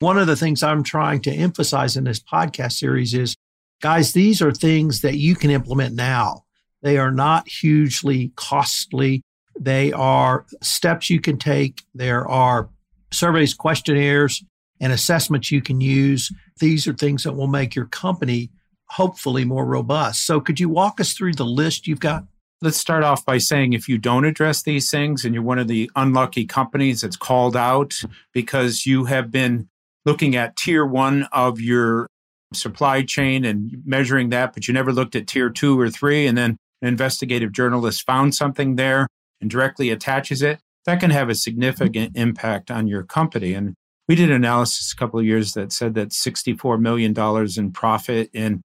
One 0.00 0.18
of 0.18 0.26
the 0.26 0.36
things 0.36 0.62
I'm 0.62 0.82
trying 0.82 1.20
to 1.22 1.32
emphasize 1.32 1.96
in 1.96 2.04
this 2.04 2.20
podcast 2.20 2.72
series 2.72 3.14
is 3.14 3.36
guys, 3.80 4.12
these 4.12 4.40
are 4.42 4.52
things 4.52 5.02
that 5.02 5.16
you 5.16 5.34
can 5.34 5.50
implement 5.50 5.94
now. 5.94 6.44
They 6.82 6.98
are 6.98 7.12
not 7.12 7.48
hugely 7.48 8.32
costly. 8.34 9.22
They 9.58 9.92
are 9.92 10.46
steps 10.62 11.10
you 11.10 11.20
can 11.20 11.38
take. 11.38 11.82
There 11.94 12.26
are 12.28 12.68
surveys, 13.10 13.54
questionnaires, 13.54 14.42
and 14.80 14.92
assessments 14.92 15.50
you 15.50 15.60
can 15.60 15.80
use. 15.80 16.32
These 16.58 16.86
are 16.86 16.94
things 16.94 17.24
that 17.24 17.34
will 17.34 17.46
make 17.46 17.74
your 17.74 17.86
company 17.86 18.50
hopefully 18.86 19.44
more 19.44 19.64
robust. 19.64 20.26
So, 20.26 20.40
could 20.40 20.58
you 20.58 20.68
walk 20.68 21.00
us 21.00 21.12
through 21.12 21.34
the 21.34 21.44
list 21.44 21.86
you've 21.86 22.00
got? 22.00 22.24
Let's 22.62 22.76
start 22.76 23.04
off 23.04 23.24
by 23.24 23.38
saying 23.38 23.72
if 23.72 23.88
you 23.88 23.96
don't 23.96 24.24
address 24.24 24.62
these 24.62 24.90
things 24.90 25.24
and 25.24 25.34
you're 25.34 25.42
one 25.42 25.58
of 25.58 25.68
the 25.68 25.90
unlucky 25.96 26.44
companies 26.44 27.00
that's 27.00 27.16
called 27.16 27.56
out 27.56 27.94
because 28.34 28.84
you 28.84 29.04
have 29.04 29.30
been 29.30 29.68
looking 30.04 30.36
at 30.36 30.56
tier 30.56 30.84
one 30.84 31.26
of 31.32 31.60
your 31.60 32.06
supply 32.52 33.02
chain 33.02 33.44
and 33.44 33.82
measuring 33.86 34.30
that, 34.30 34.52
but 34.52 34.68
you 34.68 34.74
never 34.74 34.92
looked 34.92 35.14
at 35.14 35.26
tier 35.26 35.48
two 35.48 35.78
or 35.78 35.88
three, 35.88 36.26
and 36.26 36.36
then 36.36 36.56
an 36.82 36.88
investigative 36.88 37.52
journalist 37.52 38.04
found 38.04 38.34
something 38.34 38.76
there 38.76 39.06
and 39.40 39.50
directly 39.50 39.90
attaches 39.90 40.42
it, 40.42 40.60
that 40.86 41.00
can 41.00 41.10
have 41.10 41.28
a 41.28 41.34
significant 41.34 42.16
impact 42.16 42.70
on 42.70 42.86
your 42.86 43.02
company. 43.02 43.54
And 43.54 43.74
we 44.08 44.14
did 44.14 44.30
an 44.30 44.36
analysis 44.36 44.92
a 44.92 44.96
couple 44.96 45.20
of 45.20 45.26
years 45.26 45.52
that 45.54 45.72
said 45.72 45.94
that 45.94 46.08
$64 46.08 46.80
million 46.80 47.14
in 47.56 47.72
profit 47.72 48.30
in 48.32 48.62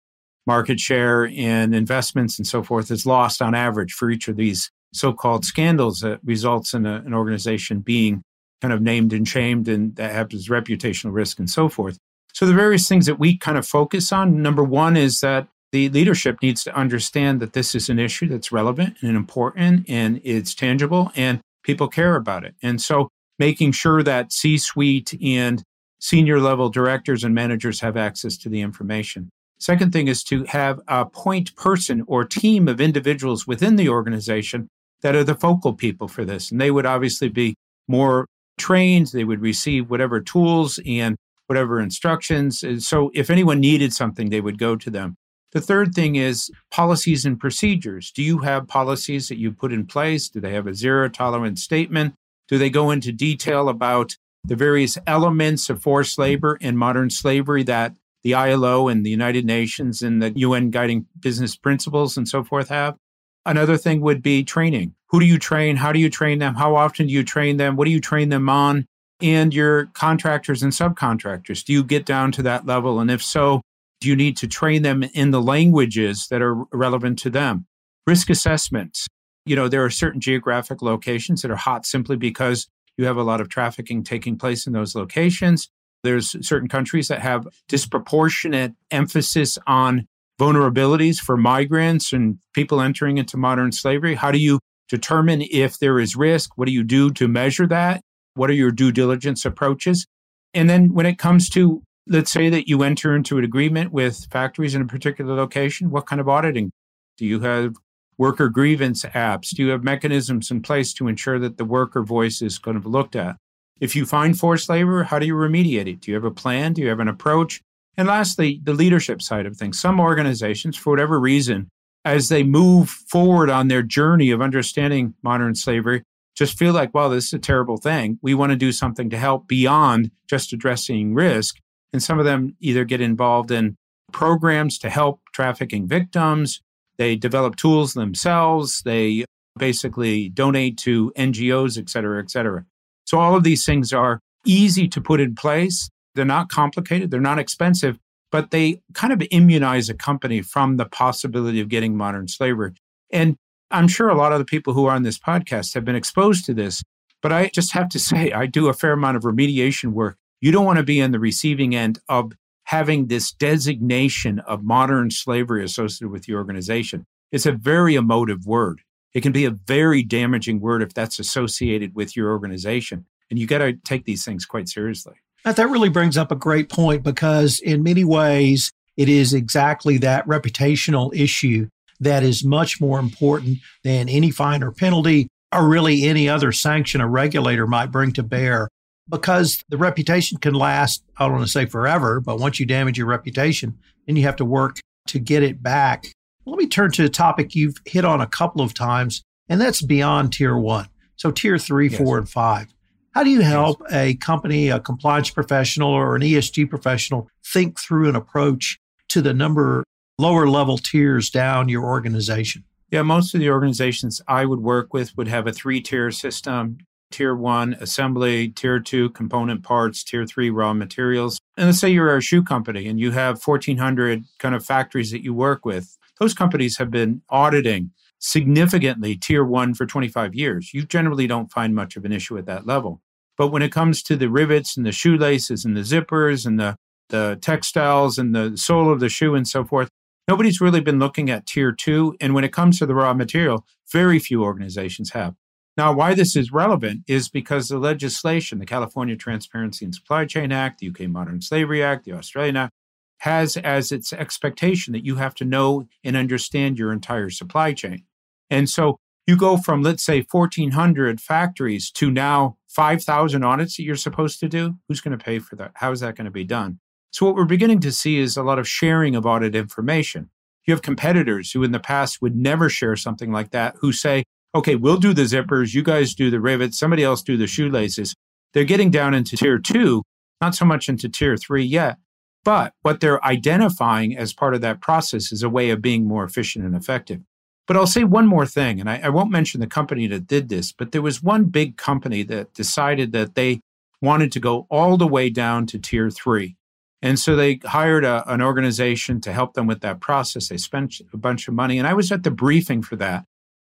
market 0.47 0.79
share 0.79 1.27
and 1.35 1.75
investments 1.75 2.37
and 2.37 2.47
so 2.47 2.63
forth 2.63 2.91
is 2.91 3.05
lost 3.05 3.41
on 3.41 3.55
average 3.55 3.93
for 3.93 4.09
each 4.09 4.27
of 4.27 4.37
these 4.37 4.69
so-called 4.93 5.43
scandals 5.43 5.99
that 5.99 6.19
results 6.23 6.73
in 6.73 6.85
a, 6.85 6.95
an 7.05 7.13
organization 7.13 7.79
being 7.79 8.21
kind 8.61 8.73
of 8.73 8.81
named 8.81 9.11
and 9.11 9.27
shamed 9.27 9.67
and 9.67 9.95
that 9.97 10.11
has 10.11 10.47
reputational 10.47 11.13
risk 11.13 11.39
and 11.39 11.49
so 11.49 11.67
forth. 11.67 11.97
So 12.33 12.45
the 12.45 12.53
various 12.53 12.87
things 12.87 13.05
that 13.05 13.19
we 13.19 13.37
kind 13.37 13.57
of 13.57 13.67
focus 13.67 14.11
on, 14.11 14.41
number 14.41 14.63
one 14.63 14.97
is 14.97 15.19
that 15.19 15.47
the 15.75 15.89
leadership 15.89 16.37
needs 16.41 16.63
to 16.63 16.73
understand 16.73 17.41
that 17.41 17.51
this 17.51 17.75
is 17.75 17.89
an 17.89 17.99
issue 17.99 18.29
that's 18.29 18.49
relevant 18.49 18.95
and 19.01 19.17
important 19.17 19.83
and 19.89 20.21
it's 20.23 20.55
tangible 20.55 21.11
and 21.17 21.41
people 21.63 21.89
care 21.89 22.15
about 22.15 22.45
it. 22.45 22.55
And 22.61 22.81
so 22.81 23.09
making 23.39 23.73
sure 23.73 24.01
that 24.01 24.31
C 24.31 24.57
suite 24.57 25.13
and 25.21 25.61
senior 25.99 26.39
level 26.39 26.69
directors 26.69 27.25
and 27.25 27.35
managers 27.35 27.81
have 27.81 27.97
access 27.97 28.37
to 28.37 28.47
the 28.47 28.61
information. 28.61 29.29
Second 29.59 29.91
thing 29.91 30.07
is 30.07 30.23
to 30.23 30.45
have 30.45 30.79
a 30.87 31.05
point 31.05 31.53
person 31.57 32.05
or 32.07 32.23
team 32.23 32.69
of 32.69 32.79
individuals 32.79 33.45
within 33.45 33.75
the 33.75 33.89
organization 33.89 34.69
that 35.01 35.13
are 35.13 35.25
the 35.25 35.35
focal 35.35 35.73
people 35.73 36.07
for 36.07 36.23
this. 36.23 36.51
And 36.51 36.61
they 36.61 36.71
would 36.71 36.85
obviously 36.85 37.27
be 37.27 37.55
more 37.89 38.27
trained, 38.57 39.07
they 39.07 39.25
would 39.25 39.41
receive 39.41 39.89
whatever 39.89 40.21
tools 40.21 40.79
and 40.85 41.17
whatever 41.47 41.81
instructions. 41.81 42.63
And 42.63 42.81
so 42.81 43.11
if 43.13 43.29
anyone 43.29 43.59
needed 43.59 43.91
something, 43.91 44.29
they 44.29 44.39
would 44.39 44.57
go 44.57 44.77
to 44.77 44.89
them. 44.89 45.17
The 45.55 45.61
third 45.61 45.95
thing 45.95 46.17
is 46.17 46.51
policies 46.69 47.23
and 47.23 47.39
procedures. 47.39 48.11
Do 48.11 48.21
you 48.21 48.39
have 48.39 48.67
policies 48.67 49.29
that 49.29 49.37
you 49.37 49.53
put 49.53 49.71
in 49.71 49.85
place? 49.85 50.27
Do 50.27 50.41
they 50.41 50.51
have 50.51 50.67
a 50.67 50.73
zero 50.73 51.07
tolerance 51.07 51.63
statement? 51.63 52.13
Do 52.49 52.57
they 52.57 52.69
go 52.69 52.91
into 52.91 53.13
detail 53.13 53.69
about 53.69 54.17
the 54.43 54.57
various 54.57 54.97
elements 55.07 55.69
of 55.69 55.81
forced 55.81 56.19
labor 56.19 56.57
and 56.59 56.77
modern 56.77 57.09
slavery 57.09 57.63
that 57.63 57.95
the 58.21 58.33
ILO 58.33 58.89
and 58.89 59.05
the 59.05 59.09
United 59.09 59.45
Nations 59.45 60.01
and 60.01 60.21
the 60.21 60.31
UN 60.31 60.71
guiding 60.71 61.05
business 61.17 61.55
principles 61.55 62.17
and 62.17 62.27
so 62.27 62.43
forth 62.43 62.67
have? 62.67 62.97
Another 63.45 63.77
thing 63.77 64.01
would 64.01 64.21
be 64.21 64.43
training. 64.43 64.93
Who 65.07 65.21
do 65.21 65.25
you 65.25 65.39
train? 65.39 65.77
How 65.77 65.93
do 65.93 65.99
you 65.99 66.09
train 66.09 66.39
them? 66.39 66.55
How 66.55 66.75
often 66.75 67.07
do 67.07 67.13
you 67.13 67.23
train 67.23 67.55
them? 67.55 67.77
What 67.77 67.85
do 67.85 67.91
you 67.91 68.01
train 68.01 68.27
them 68.27 68.49
on? 68.49 68.85
And 69.21 69.53
your 69.53 69.85
contractors 69.93 70.63
and 70.63 70.73
subcontractors, 70.73 71.63
do 71.63 71.71
you 71.71 71.81
get 71.81 72.05
down 72.05 72.33
to 72.33 72.43
that 72.43 72.65
level? 72.65 72.99
And 72.99 73.09
if 73.09 73.23
so, 73.23 73.61
you 74.05 74.15
need 74.15 74.37
to 74.37 74.47
train 74.47 74.81
them 74.81 75.03
in 75.03 75.31
the 75.31 75.41
languages 75.41 76.27
that 76.29 76.41
are 76.41 76.55
relevant 76.71 77.19
to 77.19 77.29
them? 77.29 77.65
Risk 78.07 78.29
assessments. 78.29 79.07
You 79.45 79.55
know, 79.55 79.67
there 79.67 79.83
are 79.83 79.89
certain 79.89 80.21
geographic 80.21 80.81
locations 80.81 81.41
that 81.41 81.51
are 81.51 81.55
hot 81.55 81.85
simply 81.85 82.15
because 82.15 82.67
you 82.97 83.05
have 83.05 83.17
a 83.17 83.23
lot 83.23 83.41
of 83.41 83.49
trafficking 83.49 84.03
taking 84.03 84.37
place 84.37 84.65
in 84.65 84.73
those 84.73 84.95
locations. 84.95 85.69
There's 86.03 86.35
certain 86.47 86.69
countries 86.69 87.07
that 87.07 87.21
have 87.21 87.47
disproportionate 87.67 88.73
emphasis 88.91 89.57
on 89.65 90.07
vulnerabilities 90.39 91.17
for 91.17 91.37
migrants 91.37 92.13
and 92.13 92.39
people 92.53 92.81
entering 92.81 93.17
into 93.17 93.37
modern 93.37 93.71
slavery. 93.71 94.15
How 94.15 94.31
do 94.31 94.37
you 94.37 94.59
determine 94.89 95.41
if 95.41 95.79
there 95.79 95.99
is 95.99 96.15
risk? 96.15 96.51
What 96.57 96.67
do 96.67 96.73
you 96.73 96.83
do 96.83 97.09
to 97.11 97.27
measure 97.27 97.67
that? 97.67 98.01
What 98.35 98.49
are 98.49 98.53
your 98.53 98.71
due 98.71 98.91
diligence 98.91 99.45
approaches? 99.45 100.05
And 100.53 100.69
then 100.69 100.93
when 100.93 101.05
it 101.05 101.17
comes 101.17 101.49
to 101.49 101.81
let's 102.07 102.31
say 102.31 102.49
that 102.49 102.67
you 102.67 102.83
enter 102.83 103.15
into 103.15 103.37
an 103.37 103.43
agreement 103.43 103.91
with 103.91 104.27
factories 104.31 104.75
in 104.75 104.81
a 104.81 104.87
particular 104.87 105.35
location. 105.35 105.89
What 105.89 106.05
kind 106.05 106.21
of 106.21 106.29
auditing? 106.29 106.71
Do 107.17 107.25
you 107.25 107.39
have 107.41 107.75
worker 108.17 108.49
grievance 108.49 109.03
apps? 109.03 109.55
Do 109.55 109.63
you 109.63 109.69
have 109.69 109.83
mechanisms 109.83 110.51
in 110.51 110.61
place 110.61 110.93
to 110.93 111.07
ensure 111.07 111.39
that 111.39 111.57
the 111.57 111.65
worker 111.65 112.03
voice 112.03 112.41
is 112.41 112.59
to 112.59 112.73
be 112.73 112.89
looked 112.89 113.15
at? 113.15 113.35
If 113.79 113.95
you 113.95 114.05
find 114.05 114.39
forced 114.39 114.69
labor, 114.69 115.03
how 115.03 115.19
do 115.19 115.25
you 115.25 115.33
remediate 115.33 115.87
it? 115.87 116.01
Do 116.01 116.11
you 116.11 116.15
have 116.15 116.23
a 116.23 116.31
plan? 116.31 116.73
Do 116.73 116.81
you 116.81 116.89
have 116.89 116.99
an 116.99 117.07
approach? 117.07 117.61
And 117.97 118.07
lastly, 118.07 118.61
the 118.63 118.73
leadership 118.73 119.21
side 119.21 119.45
of 119.45 119.57
things. 119.57 119.79
Some 119.79 119.99
organizations, 119.99 120.77
for 120.77 120.91
whatever 120.91 121.19
reason, 121.19 121.69
as 122.03 122.29
they 122.29 122.43
move 122.43 122.89
forward 122.89 123.49
on 123.49 123.67
their 123.67 123.81
journey 123.81 124.31
of 124.31 124.41
understanding 124.41 125.13
modern 125.23 125.55
slavery, 125.55 126.03
just 126.35 126.57
feel 126.57 126.73
like, 126.73 126.93
well, 126.93 127.09
this 127.09 127.25
is 127.25 127.33
a 127.33 127.39
terrible 127.39 127.77
thing. 127.77 128.19
We 128.21 128.33
want 128.33 128.51
to 128.51 128.57
do 128.57 128.71
something 128.71 129.09
to 129.09 129.17
help 129.17 129.47
beyond 129.47 130.11
just 130.27 130.53
addressing 130.53 131.13
risk. 131.13 131.57
And 131.93 132.03
some 132.03 132.19
of 132.19 132.25
them 132.25 132.55
either 132.59 132.83
get 132.83 133.01
involved 133.01 133.51
in 133.51 133.75
programs 134.11 134.77
to 134.79 134.89
help 134.89 135.21
trafficking 135.33 135.87
victims, 135.87 136.61
they 136.97 137.15
develop 137.15 137.55
tools 137.55 137.93
themselves, 137.93 138.81
they 138.85 139.25
basically 139.57 140.29
donate 140.29 140.77
to 140.77 141.11
NGOs, 141.17 141.77
et 141.77 141.89
cetera, 141.89 142.21
et 142.21 142.29
cetera. 142.29 142.65
So 143.05 143.19
all 143.19 143.35
of 143.35 143.43
these 143.43 143.65
things 143.65 143.93
are 143.93 144.19
easy 144.45 144.87
to 144.89 145.01
put 145.01 145.19
in 145.19 145.35
place. 145.35 145.89
They're 146.15 146.25
not 146.25 146.49
complicated, 146.49 147.11
they're 147.11 147.19
not 147.19 147.39
expensive, 147.39 147.97
but 148.31 148.51
they 148.51 148.81
kind 148.93 149.13
of 149.13 149.21
immunize 149.31 149.89
a 149.89 149.93
company 149.93 150.41
from 150.41 150.77
the 150.77 150.85
possibility 150.85 151.59
of 151.59 151.69
getting 151.69 151.95
modern 151.95 152.27
slavery. 152.27 152.73
And 153.11 153.35
I'm 153.71 153.87
sure 153.87 154.09
a 154.09 154.15
lot 154.15 154.31
of 154.31 154.39
the 154.39 154.45
people 154.45 154.73
who 154.73 154.85
are 154.85 154.95
on 154.95 155.03
this 155.03 155.19
podcast 155.19 155.73
have 155.73 155.85
been 155.85 155.95
exposed 155.95 156.45
to 156.45 156.53
this, 156.53 156.83
but 157.21 157.31
I 157.31 157.49
just 157.53 157.73
have 157.73 157.89
to 157.89 157.99
say, 158.09 158.31
I 158.31 158.45
do 158.45 158.67
a 158.67 158.73
fair 158.73 158.93
amount 158.93 159.17
of 159.17 159.23
remediation 159.23 159.91
work 159.91 160.17
you 160.45 160.51
don't 160.51 160.65
want 160.65 160.77
to 160.77 160.83
be 160.83 161.01
on 161.01 161.09
the 161.09 161.19
receiving 161.19 161.73
end 161.73 161.97
of 162.07 162.33
having 162.65 163.07
this 163.07 163.31
designation 163.31 164.37
of 164.41 164.63
modern 164.63 165.09
slavery 165.09 165.63
associated 165.63 166.11
with 166.11 166.27
your 166.27 166.37
organization. 166.37 167.03
It's 167.31 167.47
a 167.47 167.51
very 167.51 167.95
emotive 167.95 168.45
word. 168.45 168.81
It 169.15 169.21
can 169.21 169.31
be 169.31 169.45
a 169.45 169.49
very 169.49 170.03
damaging 170.03 170.59
word 170.59 170.83
if 170.83 170.93
that's 170.93 171.17
associated 171.17 171.95
with 171.95 172.15
your 172.15 172.29
organization. 172.29 173.07
And 173.31 173.39
you 173.39 173.47
got 173.47 173.57
to 173.57 173.73
take 173.73 174.05
these 174.05 174.23
things 174.23 174.45
quite 174.45 174.69
seriously. 174.69 175.15
That 175.45 175.67
really 175.67 175.89
brings 175.89 176.15
up 176.15 176.31
a 176.31 176.35
great 176.35 176.69
point 176.69 177.01
because, 177.01 177.59
in 177.59 177.81
many 177.81 178.03
ways, 178.03 178.71
it 178.97 179.09
is 179.09 179.33
exactly 179.33 179.97
that 179.97 180.27
reputational 180.27 181.11
issue 181.15 181.69
that 181.99 182.21
is 182.21 182.45
much 182.45 182.79
more 182.79 182.99
important 182.99 183.57
than 183.83 184.09
any 184.09 184.29
fine 184.29 184.61
or 184.61 184.71
penalty 184.71 185.27
or 185.51 185.67
really 185.67 186.03
any 186.03 186.29
other 186.29 186.51
sanction 186.51 187.01
a 187.01 187.07
regulator 187.07 187.65
might 187.65 187.91
bring 187.91 188.11
to 188.11 188.21
bear 188.21 188.67
because 189.09 189.63
the 189.69 189.77
reputation 189.77 190.37
can 190.37 190.53
last, 190.53 191.03
I 191.17 191.25
don't 191.25 191.33
want 191.33 191.45
to 191.45 191.51
say 191.51 191.65
forever, 191.65 192.19
but 192.19 192.39
once 192.39 192.59
you 192.59 192.65
damage 192.65 192.97
your 192.97 193.07
reputation, 193.07 193.77
then 194.05 194.15
you 194.15 194.23
have 194.23 194.35
to 194.37 194.45
work 194.45 194.79
to 195.07 195.19
get 195.19 195.43
it 195.43 195.61
back. 195.61 196.07
Let 196.45 196.57
me 196.57 196.67
turn 196.67 196.91
to 196.93 197.05
a 197.05 197.09
topic 197.09 197.55
you've 197.55 197.77
hit 197.85 198.05
on 198.05 198.21
a 198.21 198.27
couple 198.27 198.61
of 198.61 198.73
times, 198.73 199.23
and 199.49 199.59
that's 199.59 199.81
beyond 199.81 200.33
tier 200.33 200.57
one. 200.57 200.87
So, 201.15 201.31
tier 201.31 201.57
three, 201.57 201.89
yes. 201.89 201.97
four, 201.97 202.17
and 202.17 202.29
five. 202.29 202.67
How 203.11 203.23
do 203.23 203.29
you 203.29 203.41
help 203.41 203.81
yes. 203.83 203.93
a 203.93 204.15
company, 204.15 204.69
a 204.69 204.79
compliance 204.79 205.29
professional, 205.29 205.89
or 205.89 206.15
an 206.15 206.21
ESG 206.21 206.69
professional 206.69 207.29
think 207.45 207.79
through 207.79 208.09
an 208.09 208.15
approach 208.15 208.77
to 209.09 209.21
the 209.21 209.33
number 209.33 209.83
lower 210.17 210.47
level 210.47 210.77
tiers 210.77 211.29
down 211.29 211.69
your 211.69 211.85
organization? 211.85 212.63
Yeah, 212.91 213.03
most 213.03 213.33
of 213.33 213.39
the 213.39 213.49
organizations 213.49 214.21
I 214.27 214.45
would 214.45 214.59
work 214.59 214.93
with 214.93 215.15
would 215.17 215.27
have 215.27 215.47
a 215.47 215.53
three 215.53 215.81
tier 215.81 216.11
system 216.11 216.77
tier 217.15 217.33
one 217.33 217.77
assembly, 217.79 218.49
tier 218.49 218.77
two 218.77 219.09
component 219.11 219.63
parts, 219.63 220.03
tier 220.03 220.25
three 220.25 220.49
raw 220.49 220.73
materials. 220.73 221.39
And 221.55 221.67
let's 221.67 221.79
say 221.79 221.89
you're 221.89 222.17
a 222.17 222.21
shoe 222.21 222.43
company 222.43 222.87
and 222.87 222.99
you 222.99 223.11
have 223.11 223.41
1,400 223.41 224.25
kind 224.37 224.53
of 224.53 224.65
factories 224.65 225.11
that 225.11 225.23
you 225.23 225.33
work 225.33 225.63
with. 225.63 225.97
Those 226.19 226.33
companies 226.33 226.77
have 226.77 226.91
been 226.91 227.21
auditing 227.29 227.91
significantly 228.19 229.15
tier 229.15 229.45
one 229.45 229.73
for 229.73 229.85
25 229.85 230.35
years. 230.35 230.73
You 230.73 230.85
generally 230.85 231.25
don't 231.25 231.51
find 231.51 231.73
much 231.73 231.95
of 231.95 232.03
an 232.03 232.11
issue 232.11 232.37
at 232.37 232.47
that 232.47 232.67
level. 232.67 233.01
But 233.37 233.47
when 233.47 233.61
it 233.61 233.71
comes 233.71 234.03
to 234.03 234.17
the 234.17 234.29
rivets 234.29 234.75
and 234.75 234.85
the 234.85 234.91
shoelaces 234.91 235.63
and 235.63 235.75
the 235.75 235.81
zippers 235.81 236.45
and 236.45 236.59
the, 236.59 236.75
the 237.09 237.37
textiles 237.41 238.17
and 238.17 238.35
the 238.35 238.57
sole 238.57 238.91
of 238.91 238.99
the 238.99 239.09
shoe 239.09 239.35
and 239.35 239.47
so 239.47 239.63
forth, 239.63 239.87
nobody's 240.27 240.59
really 240.59 240.81
been 240.81 240.99
looking 240.99 241.29
at 241.29 241.45
tier 241.45 241.71
two. 241.71 242.17
And 242.19 242.33
when 242.33 242.43
it 242.43 242.51
comes 242.51 242.77
to 242.79 242.85
the 242.85 242.95
raw 242.95 243.13
material, 243.13 243.65
very 243.89 244.19
few 244.19 244.43
organizations 244.43 245.11
have. 245.11 245.35
Now, 245.77 245.91
why 245.93 246.13
this 246.13 246.35
is 246.35 246.53
relevant 246.53 247.01
is 247.05 247.27
because 247.27 247.67
the 247.67 247.77
legislation, 247.77 248.59
the 248.59 248.65
California 248.65 249.17
Transparency 249.17 249.83
and 249.83 249.93
Supply 249.93 250.25
Chain 250.25 250.51
Act, 250.51 250.79
the 250.79 250.89
UK 250.89 251.09
Modern 251.09 251.41
Slavery 251.41 251.83
Act, 251.83 252.05
the 252.05 252.13
Australian 252.13 252.55
Act, 252.55 252.71
has 253.19 253.57
as 253.57 253.91
its 253.91 254.13
expectation 254.13 254.93
that 254.93 255.05
you 255.05 255.15
have 255.15 255.35
to 255.35 255.45
know 255.45 255.87
and 256.03 256.15
understand 256.15 256.77
your 256.77 256.93
entire 256.93 257.29
supply 257.29 257.73
chain. 257.73 258.03
And 258.49 258.69
so 258.69 258.99
you 259.27 259.35
go 259.35 259.57
from, 259.57 259.81
let's 259.81 260.05
say, 260.05 260.25
1,400 260.29 261.19
factories 261.19 261.91
to 261.91 262.11
now 262.11 262.57
5,000 262.67 263.43
audits 263.43 263.77
that 263.77 263.83
you're 263.83 263.95
supposed 263.95 264.39
to 264.41 264.49
do. 264.49 264.75
Who's 264.87 265.01
going 265.01 265.17
to 265.17 265.23
pay 265.23 265.39
for 265.39 265.55
that? 265.55 265.71
How 265.75 265.91
is 265.91 266.01
that 266.01 266.15
going 266.15 266.25
to 266.25 266.31
be 266.31 266.43
done? 266.43 266.79
So, 267.11 267.25
what 267.25 267.35
we're 267.35 267.45
beginning 267.45 267.79
to 267.79 267.91
see 267.91 268.17
is 268.17 268.37
a 268.37 268.43
lot 268.43 268.59
of 268.59 268.67
sharing 268.67 269.15
of 269.15 269.25
audit 269.25 269.55
information. 269.55 270.29
You 270.65 270.73
have 270.73 270.81
competitors 270.81 271.51
who 271.51 271.63
in 271.63 271.71
the 271.71 271.79
past 271.79 272.21
would 272.21 272.35
never 272.35 272.69
share 272.69 272.95
something 272.95 273.31
like 273.31 273.51
that, 273.51 273.75
who 273.79 273.91
say, 273.91 274.25
okay, 274.55 274.75
we'll 274.75 274.97
do 274.97 275.13
the 275.13 275.23
zippers, 275.23 275.73
you 275.73 275.83
guys 275.83 276.15
do 276.15 276.31
the 276.31 276.39
rivets, 276.39 276.79
somebody 276.79 277.03
else 277.03 277.21
do 277.21 277.35
the 277.35 277.45
shoelaces. 277.45 278.15
They're 278.53 278.63
getting 278.63 278.89
down 278.89 279.13
into 279.13 279.35
tier 279.35 279.59
two, 279.59 280.01
not 280.41 280.55
so 280.55 280.63
much 280.63 280.87
into 280.87 281.09
tier 281.09 281.35
three 281.35 281.65
yet. 281.65 281.97
But 282.45 282.73
what 282.83 283.01
they're 283.01 283.23
identifying 283.25 284.15
as 284.17 284.31
part 284.31 284.53
of 284.53 284.61
that 284.61 284.79
process 284.79 285.31
is 285.31 285.43
a 285.43 285.49
way 285.49 285.71
of 285.71 285.81
being 285.81 286.07
more 286.07 286.23
efficient 286.23 286.63
and 286.63 286.75
effective. 286.75 287.21
But 287.67 287.75
I'll 287.75 287.87
say 287.87 288.03
one 288.03 288.27
more 288.27 288.45
thing, 288.45 288.79
and 288.79 288.89
I, 288.89 289.01
I, 289.03 289.09
won't 289.09 289.31
mention 289.31 289.59
the 289.59 289.67
company 289.67 290.05
that 290.07 290.27
did 290.27 290.49
this, 290.49 290.71
but 290.71 290.91
there 290.91 291.01
was 291.01 291.23
one 291.23 291.45
big 291.45 291.77
company 291.77 292.21
that 292.23 292.53
decided 292.53 293.11
that 293.13 293.33
they 293.33 293.61
wanted 294.01 294.31
to 294.33 294.39
go 294.39 294.67
all 294.69 294.97
the 294.97 295.07
way 295.07 295.31
down 295.31 295.65
to 295.67 295.79
tier 295.79 296.11
three. 296.11 296.55
And 297.01 297.17
so 297.17 297.35
they 297.35 297.59
hired 297.65 298.05
a, 298.05 298.23
an 298.31 298.41
organization 298.41 299.19
to 299.21 299.33
help 299.33 299.55
them 299.55 299.65
with 299.65 299.81
that 299.81 299.99
process. 299.99 300.47
They 300.47 300.57
spent 300.57 301.01
a 301.11 301.17
bunch 301.17 301.47
of 301.47 301.55
money, 301.55 301.79
and 301.79 301.87
I 301.87 301.95
was 301.95 302.11
at 302.11 302.21
the 302.21 302.31
briefing 302.31 302.83
for 302.83 302.95
that. 302.97 303.25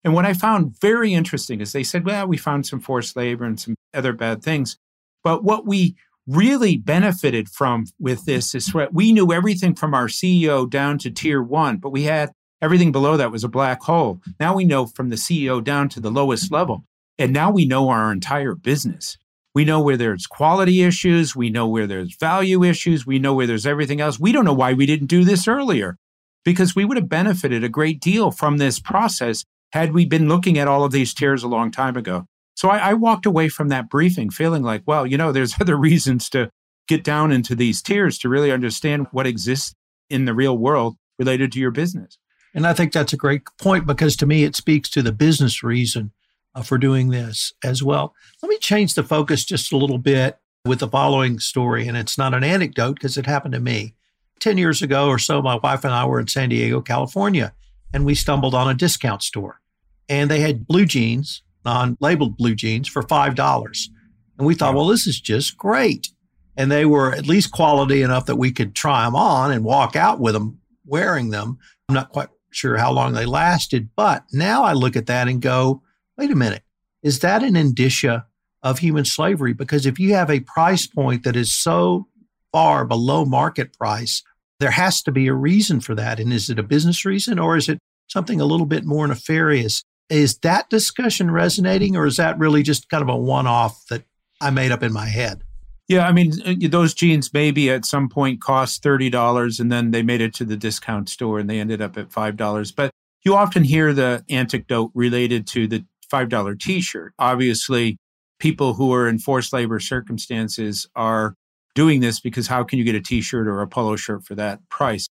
And 0.08 0.14
what 0.14 0.26
I 0.26 0.32
found 0.32 0.80
very 0.80 1.14
interesting 1.14 1.60
is 1.60 1.74
they 1.74 1.84
said, 1.84 2.06
well, 2.06 2.28
we 2.28 2.38
found 2.38 2.66
some 2.66 2.80
forced 2.80 3.18
labor 3.18 3.44
and 3.44 3.60
some 3.60 3.76
other 3.94 4.14
bad 4.14 4.42
things. 4.42 4.78
But 5.22 5.44
what 5.44 5.68
we 5.68 5.98
really 6.26 6.78
benefited 6.78 7.50
from 7.50 7.88
with 8.00 8.24
this 8.24 8.56
is 8.56 8.74
what 8.74 8.94
we 8.94 9.12
knew 9.12 9.34
everything 9.34 9.76
from 9.76 9.94
our 9.94 10.08
CEO 10.08 10.70
down 10.70 10.98
to 11.00 11.12
tier 11.12 11.44
one, 11.44 11.76
but 11.76 11.90
we 11.90 12.04
had 12.04 12.32
everything 12.62 12.94
below 12.94 13.18
that 13.18 13.34
was 13.34 13.44
a 13.44 13.50
black 13.50 13.82
hole. 13.82 14.22
Now 14.40 14.56
we 14.56 14.64
know 14.64 14.86
from 14.86 15.10
the 15.10 15.18
CEO 15.18 15.62
down 15.62 15.90
to 15.90 16.00
the 16.00 16.10
lowest 16.10 16.54
level. 16.54 16.86
And 17.20 17.34
now 17.34 17.52
we 17.52 17.66
know 17.66 17.90
our 17.90 18.10
entire 18.10 18.56
business. 18.56 19.18
We 19.54 19.66
know 19.66 19.82
where 19.82 19.98
there's 19.98 20.26
quality 20.26 20.84
issues. 20.84 21.36
We 21.36 21.50
know 21.50 21.68
where 21.68 21.86
there's 21.86 22.16
value 22.16 22.64
issues. 22.64 23.06
We 23.06 23.20
know 23.20 23.34
where 23.34 23.48
there's 23.48 23.68
everything 23.68 24.00
else. 24.00 24.22
We 24.22 24.32
don't 24.32 24.46
know 24.46 24.54
why 24.54 24.72
we 24.72 24.86
didn't 24.86 25.08
do 25.08 25.26
this 25.26 25.50
earlier 25.50 25.98
because 26.46 26.78
we 26.78 26.86
would 26.86 26.96
have 26.96 27.10
benefited 27.10 27.66
a 27.66 27.68
great 27.68 28.00
deal 28.00 28.32
from 28.32 28.56
this 28.58 28.80
process 28.80 29.44
had 29.78 29.94
we 29.94 30.06
been 30.06 30.28
looking 30.28 30.58
at 30.58 30.68
all 30.68 30.84
of 30.84 30.92
these 30.92 31.14
tiers 31.14 31.44
a 31.44 31.48
long 31.48 31.72
time 31.72 31.96
ago. 31.96 32.26
So 32.56 32.70
I, 32.70 32.78
I, 32.90 32.94
walked 32.96 33.28
away 33.28 33.50
from 33.50 33.70
that 33.70 33.90
briefing 33.90 34.32
feeling 34.32 34.64
like, 34.64 34.82
well, 34.88 35.06
you 35.06 35.18
know, 35.18 35.32
there's 35.32 35.54
other 35.62 35.76
reasons 35.78 36.30
to 36.30 36.50
get 36.88 37.04
down 37.04 37.32
into 37.32 37.56
these 37.56 37.82
tiers 37.82 38.18
to 38.20 38.30
really 38.30 38.52
understand 38.52 39.08
what 39.12 39.28
exists 39.28 39.76
in 40.10 40.26
the 40.26 40.34
real 40.34 40.58
world 40.58 40.96
related 41.20 41.52
to 41.52 41.60
your 41.60 41.72
business. 41.72 42.18
And 42.56 42.66
I 42.66 42.74
think 42.74 42.92
that's 42.92 43.14
a 43.14 43.18
great 43.18 43.44
point 43.60 43.86
because 43.86 44.16
to 44.18 44.26
me, 44.26 44.44
it 44.44 44.56
speaks 44.56 44.90
to 44.90 45.04
the 45.04 45.12
business 45.12 45.62
reason 45.62 46.12
uh, 46.56 46.64
for 46.64 46.80
doing 46.80 47.10
this 47.10 47.54
as 47.64 47.84
well. 47.84 48.16
Let 48.42 48.50
me 48.50 48.58
change 48.58 48.96
the 48.96 49.04
focus 49.04 49.46
just 49.46 49.72
a 49.72 49.78
little 49.78 50.00
bit 50.00 50.40
with 50.66 50.80
the 50.80 50.88
following 50.88 51.40
story. 51.40 51.88
And 51.88 51.96
it's 51.96 52.18
not 52.18 52.34
an 52.34 52.44
anecdote 52.44 52.96
because 52.96 53.18
it 53.18 53.28
happened 53.28 53.54
to 53.54 53.60
me. 53.60 53.94
10 54.40 54.58
years 54.58 54.82
ago 54.82 55.08
or 55.08 55.20
so, 55.20 55.42
my 55.42 55.56
wife 55.56 55.84
and 55.84 55.94
I 55.94 56.06
were 56.06 56.20
in 56.20 56.28
San 56.28 56.50
Diego, 56.50 56.82
California, 56.82 57.54
and 57.94 58.06
we 58.06 58.16
stumbled 58.16 58.56
on 58.56 58.70
a 58.70 58.74
discount 58.74 59.22
store. 59.22 59.62
And 60.10 60.32
they 60.32 60.40
had 60.40 60.68
blue 60.68 60.86
jeans 60.86 61.44
non 61.68 61.98
labeled 62.00 62.38
blue 62.38 62.56
jeans 62.56 62.88
for 62.88 63.04
$5. 63.04 63.90
And 64.38 64.48
we 64.48 64.56
thought, 64.56 64.74
well, 64.74 64.88
this 64.88 65.06
is 65.06 65.20
just 65.20 65.58
great. 65.58 66.10
And 66.56 66.72
they 66.72 66.86
were 66.86 67.14
at 67.14 67.28
least 67.28 67.52
quality 67.52 68.02
enough 68.02 68.26
that 68.26 68.38
we 68.38 68.52
could 68.52 68.74
try 68.74 69.04
them 69.04 69.16
on 69.16 69.52
and 69.52 69.64
walk 69.64 69.96
out 69.96 70.20
with 70.20 70.34
them 70.34 70.60
wearing 70.86 71.30
them. 71.30 71.58
I'm 71.90 71.96
not 71.96 72.10
quite 72.10 72.30
sure 72.52 72.78
how 72.78 72.92
long 72.92 73.14
they 73.14 73.26
lasted, 73.26 73.90
but 73.96 74.24
now 74.32 74.64
I 74.64 74.74
look 74.74 74.96
at 74.96 75.08
that 75.08 75.28
and 75.28 75.42
go, 75.42 75.84
wait 76.18 76.32
a 76.32 76.36
minute, 76.36 76.64
is 77.04 77.20
that 77.20 77.44
an 77.44 77.56
indicia 77.56 78.26
of 78.64 78.80
human 78.80 79.06
slavery? 79.06 79.54
Because 79.54 79.86
if 79.86 80.00
you 80.00 80.14
have 80.14 80.32
a 80.32 80.40
price 80.40 80.88
point 80.88 81.24
that 81.24 81.36
is 81.36 81.52
so 81.52 82.08
far 82.52 82.86
below 82.86 83.26
market 83.26 83.78
price, 83.78 84.24
there 84.60 84.72
has 84.72 85.04
to 85.04 85.12
be 85.12 85.28
a 85.28 85.34
reason 85.34 85.80
for 85.82 85.94
that. 85.96 86.20
And 86.20 86.34
is 86.34 86.50
it 86.50 86.58
a 86.58 86.64
business 86.64 87.06
reason 87.06 87.38
or 87.38 87.58
is 87.58 87.70
it 87.70 87.78
something 88.08 88.42
a 88.42 88.46
little 88.46 88.66
bit 88.66 88.86
more 88.86 89.06
nefarious? 89.08 89.84
Is 90.10 90.38
that 90.40 90.70
discussion 90.70 91.32
resonating, 91.32 91.96
or 91.96 92.06
is 92.06 92.18
that 92.18 92.38
really 92.40 92.64
just 92.64 92.90
kind 92.90 93.02
of 93.02 93.10
a 93.10 93.18
one 93.18 93.48
off 93.48 93.86
that 93.88 94.04
I 94.40 94.50
made 94.52 94.72
up 94.72 94.84
in 94.84 94.94
my 94.94 95.08
head? 95.08 95.44
Yeah, 95.88 96.06
I 96.06 96.12
mean, 96.12 96.34
uh, 96.46 96.68
those 96.70 96.94
jeans 96.94 97.34
maybe 97.34 97.70
at 97.70 97.86
some 97.86 98.10
point 98.10 98.42
cost 98.42 98.84
$30 98.84 99.60
and 99.60 99.72
then 99.72 99.92
they 99.92 100.04
made 100.04 100.20
it 100.20 100.34
to 100.36 100.46
the 100.46 100.58
discount 100.58 101.08
store 101.08 101.40
and 101.40 101.50
they 101.50 101.60
ended 101.60 101.82
up 101.82 101.98
at 101.98 102.10
$5. 102.10 102.76
But 102.76 102.92
you 103.24 103.36
often 103.36 103.64
hear 103.64 103.94
the 103.94 104.24
anecdote 104.30 104.92
related 104.94 105.48
to 105.48 105.68
the 105.68 105.86
$5 106.12 106.60
t 106.60 106.82
shirt. 106.82 107.14
Obviously, 107.20 107.98
people 108.40 108.74
who 108.74 108.94
are 108.94 109.08
in 109.08 109.20
forced 109.20 109.54
labor 109.54 109.80
circumstances 109.80 110.88
are 110.96 111.36
doing 111.74 112.02
this 112.02 112.20
because 112.20 112.48
how 112.48 112.64
can 112.64 112.80
you 112.80 112.86
get 112.86 112.96
a 112.96 113.02
t 113.02 113.22
shirt 113.22 113.48
or 113.48 113.62
a 113.62 113.68
polo 113.68 113.96
shirt 113.96 114.26
for 114.26 114.36
that 114.36 114.60
price? 114.70 115.08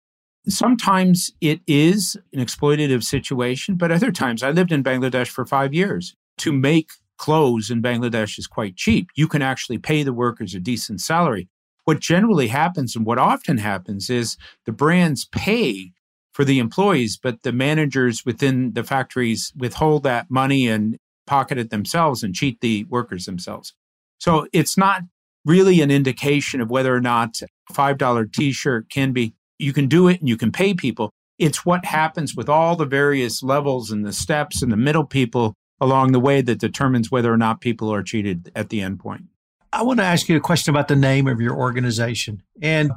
Sometimes 0.48 1.32
it 1.40 1.62
is 1.68 2.18
an 2.34 2.46
exploitative 2.46 3.04
situation, 3.04 3.76
but 3.76 3.92
other 3.92 4.12
times 4.12 4.44
I 4.44 4.52
lived 4.52 4.72
in 4.72 4.84
Bangladesh 4.84 5.30
for 5.30 5.46
five 5.46 5.74
years. 5.74 6.16
To 6.40 6.52
make 6.52 6.90
clothes 7.18 7.70
in 7.70 7.82
Bangladesh 7.82 8.38
is 8.38 8.48
quite 8.48 8.76
cheap. 8.76 9.10
You 9.16 9.28
can 9.28 9.42
actually 9.42 9.78
pay 9.78 10.04
the 10.04 10.14
workers 10.14 10.54
a 10.54 10.60
decent 10.60 11.00
salary. 11.00 11.48
What 11.86 12.00
generally 12.00 12.48
happens 12.48 12.96
and 12.96 13.06
what 13.06 13.18
often 13.18 13.58
happens 13.58 14.10
is 14.10 14.38
the 14.66 14.72
brands 14.72 15.26
pay 15.26 15.92
for 16.34 16.44
the 16.44 16.60
employees, 16.60 17.18
but 17.22 17.44
the 17.44 17.52
managers 17.52 18.26
within 18.26 18.74
the 18.74 18.84
factories 18.84 19.54
withhold 19.56 20.04
that 20.04 20.30
money 20.30 20.68
and 20.68 20.98
pocket 21.26 21.58
it 21.58 21.70
themselves 21.70 22.24
and 22.24 22.36
cheat 22.36 22.60
the 22.60 22.86
workers 22.90 23.26
themselves. 23.26 23.74
So 24.20 24.48
it's 24.52 24.78
not 24.78 25.04
really 25.46 25.82
an 25.82 25.92
indication 25.92 26.60
of 26.60 26.70
whether 26.70 26.94
or 26.94 27.02
not 27.02 27.42
a 27.42 27.74
$5 27.74 28.34
t 28.34 28.52
shirt 28.52 28.90
can 28.90 29.14
be 29.14 29.34
you 29.64 29.74
can 29.74 29.88
do 29.88 30.08
it 30.08 30.20
and 30.20 30.30
you 30.30 30.38
can 30.38 30.52
pay 30.52 30.74
people. 30.74 31.10
It's 31.40 31.66
what 31.66 31.86
happens 31.86 32.36
with 32.36 32.50
all 32.50 32.76
the 32.76 32.86
various 32.86 33.42
levels 33.42 33.90
and 33.92 34.06
the 34.06 34.14
steps 34.14 34.62
and 34.62 34.72
the 34.72 34.78
middle 34.78 35.06
people 35.06 35.56
along 35.82 36.12
the 36.12 36.20
way 36.20 36.42
that 36.42 36.60
determines 36.60 37.10
whether 37.10 37.34
or 37.34 37.38
not 37.38 37.62
people 37.62 37.92
are 37.94 38.04
cheated 38.04 38.52
at 38.56 38.70
the 38.70 38.82
end 38.82 39.00
point. 39.00 39.24
I 39.72 39.82
want 39.82 40.00
to 40.00 40.06
ask 40.06 40.30
you 40.30 40.38
a 40.38 40.42
question 40.42 40.74
about 40.74 40.88
the 40.88 40.96
name 40.96 41.28
of 41.28 41.42
your 41.42 41.56
organization. 41.56 42.44
And 42.62 42.92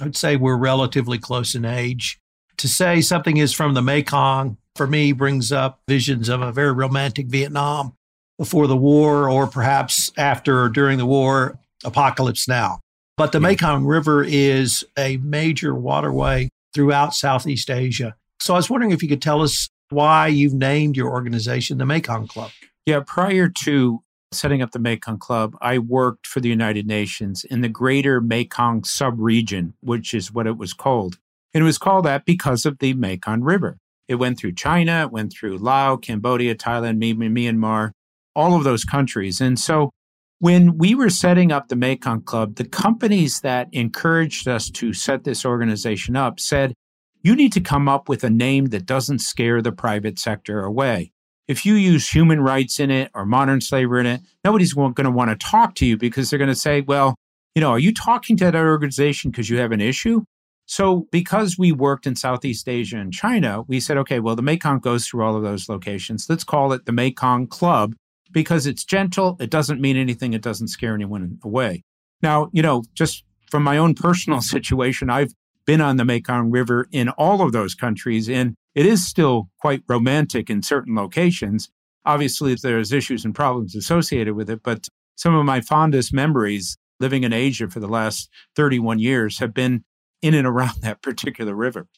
I'd 0.00 0.16
say 0.16 0.36
we're 0.36 0.56
relatively 0.56 1.18
close 1.18 1.54
in 1.54 1.64
age. 1.64 2.18
To 2.58 2.68
say 2.68 3.00
something 3.00 3.36
is 3.36 3.52
from 3.52 3.74
the 3.74 3.82
Mekong, 3.82 4.56
for 4.74 4.86
me, 4.86 5.12
brings 5.12 5.52
up 5.52 5.80
visions 5.86 6.28
of 6.28 6.42
a 6.42 6.52
very 6.52 6.72
romantic 6.72 7.28
Vietnam 7.28 7.94
before 8.38 8.66
the 8.66 8.76
war, 8.76 9.30
or 9.30 9.46
perhaps 9.46 10.10
after 10.16 10.60
or 10.60 10.68
during 10.68 10.98
the 10.98 11.06
war, 11.06 11.58
Apocalypse 11.84 12.48
Now. 12.48 12.80
But 13.16 13.32
the 13.32 13.40
yeah. 13.40 13.48
Mekong 13.48 13.84
River 13.84 14.22
is 14.22 14.84
a 14.98 15.16
major 15.18 15.74
waterway 15.74 16.50
throughout 16.74 17.14
Southeast 17.14 17.70
Asia. 17.70 18.14
So 18.40 18.54
I 18.54 18.58
was 18.58 18.68
wondering 18.68 18.92
if 18.92 19.02
you 19.02 19.08
could 19.08 19.22
tell 19.22 19.42
us 19.42 19.68
why 19.88 20.26
you've 20.26 20.52
named 20.52 20.96
your 20.96 21.10
organization 21.10 21.78
the 21.78 21.86
Mekong 21.86 22.26
Club. 22.28 22.50
Yeah, 22.84 23.00
prior 23.06 23.48
to 23.64 24.02
setting 24.32 24.60
up 24.60 24.72
the 24.72 24.78
Mekong 24.78 25.18
Club, 25.18 25.56
I 25.60 25.78
worked 25.78 26.26
for 26.26 26.40
the 26.40 26.48
United 26.48 26.86
Nations 26.86 27.44
in 27.44 27.62
the 27.62 27.68
greater 27.68 28.20
Mekong 28.20 28.82
subregion, 28.82 29.72
which 29.80 30.12
is 30.12 30.32
what 30.32 30.46
it 30.46 30.58
was 30.58 30.72
called. 30.74 31.18
And 31.54 31.62
it 31.62 31.64
was 31.64 31.78
called 31.78 32.04
that 32.04 32.26
because 32.26 32.66
of 32.66 32.78
the 32.78 32.92
Mekong 32.92 33.42
River. 33.42 33.78
It 34.08 34.16
went 34.16 34.38
through 34.38 34.52
China, 34.52 35.02
it 35.02 35.10
went 35.10 35.32
through 35.32 35.58
Laos, 35.58 36.00
Cambodia, 36.02 36.54
Thailand, 36.54 36.98
Myanmar, 37.02 37.92
all 38.34 38.54
of 38.54 38.64
those 38.64 38.84
countries. 38.84 39.40
And 39.40 39.58
so 39.58 39.90
when 40.38 40.76
we 40.76 40.94
were 40.94 41.10
setting 41.10 41.50
up 41.50 41.68
the 41.68 41.76
Mekong 41.76 42.22
Club, 42.22 42.56
the 42.56 42.68
companies 42.68 43.40
that 43.40 43.68
encouraged 43.72 44.46
us 44.46 44.68
to 44.70 44.92
set 44.92 45.24
this 45.24 45.44
organization 45.44 46.16
up 46.16 46.38
said, 46.38 46.74
you 47.22 47.34
need 47.34 47.52
to 47.54 47.60
come 47.60 47.88
up 47.88 48.08
with 48.08 48.22
a 48.22 48.30
name 48.30 48.66
that 48.66 48.86
doesn't 48.86 49.20
scare 49.20 49.62
the 49.62 49.72
private 49.72 50.18
sector 50.18 50.62
away. 50.62 51.12
if 51.48 51.64
you 51.64 51.74
use 51.74 52.08
human 52.08 52.40
rights 52.40 52.80
in 52.80 52.90
it 52.90 53.08
or 53.14 53.24
modern 53.24 53.60
slavery 53.60 54.00
in 54.00 54.06
it, 54.06 54.20
nobody's 54.44 54.72
going 54.72 54.94
to 54.94 55.10
want 55.10 55.30
to 55.30 55.36
talk 55.36 55.76
to 55.76 55.86
you 55.86 55.96
because 55.96 56.28
they're 56.28 56.38
going 56.40 56.48
to 56.48 56.56
say, 56.56 56.80
well, 56.80 57.14
you 57.54 57.60
know, 57.60 57.70
are 57.70 57.78
you 57.78 57.94
talking 57.94 58.36
to 58.36 58.44
that 58.44 58.54
organization 58.56 59.30
because 59.30 59.48
you 59.48 59.58
have 59.58 59.72
an 59.72 59.80
issue? 59.80 60.22
So, 60.66 61.06
because 61.12 61.56
we 61.56 61.70
worked 61.70 62.06
in 62.06 62.16
Southeast 62.16 62.68
Asia 62.68 62.98
and 62.98 63.12
China, 63.12 63.62
we 63.62 63.78
said, 63.78 63.96
okay, 63.98 64.18
well, 64.18 64.34
the 64.34 64.42
Mekong 64.42 64.80
goes 64.80 65.06
through 65.06 65.24
all 65.24 65.36
of 65.36 65.44
those 65.44 65.68
locations. 65.68 66.28
Let's 66.28 66.42
call 66.42 66.72
it 66.72 66.84
the 66.84 66.92
Mekong 66.92 67.46
Club 67.46 67.94
because 68.32 68.66
it's 68.66 68.84
gentle. 68.84 69.36
It 69.40 69.50
doesn't 69.50 69.80
mean 69.80 69.96
anything. 69.96 70.32
It 70.32 70.42
doesn't 70.42 70.68
scare 70.68 70.94
anyone 70.94 71.38
away. 71.42 71.84
Now, 72.22 72.48
you 72.52 72.62
know, 72.62 72.82
just 72.94 73.24
from 73.50 73.62
my 73.62 73.78
own 73.78 73.94
personal 73.94 74.40
situation, 74.54 75.10
I've 75.10 75.32
been 75.66 75.80
on 75.80 75.96
the 75.96 76.04
Mekong 76.04 76.50
River 76.50 76.88
in 76.92 77.08
all 77.10 77.42
of 77.42 77.52
those 77.52 77.74
countries, 77.74 78.28
and 78.28 78.54
it 78.74 78.86
is 78.86 79.06
still 79.06 79.48
quite 79.60 79.82
romantic 79.88 80.48
in 80.48 80.62
certain 80.62 80.94
locations. 80.94 81.68
Obviously, 82.04 82.54
there's 82.54 82.92
issues 82.92 83.24
and 83.24 83.34
problems 83.34 83.74
associated 83.74 84.34
with 84.34 84.48
it, 84.48 84.62
but 84.62 84.86
some 85.16 85.34
of 85.34 85.44
my 85.44 85.60
fondest 85.60 86.12
memories 86.12 86.76
living 87.00 87.24
in 87.24 87.32
Asia 87.32 87.68
for 87.68 87.80
the 87.80 87.88
last 87.88 88.30
31 88.54 88.98
years 88.98 89.38
have 89.38 89.52
been 89.52 89.84
in 90.22 90.34
and 90.34 90.46
around 90.46 90.76
that 90.82 91.02
particular 91.02 91.54
river. 91.54 91.88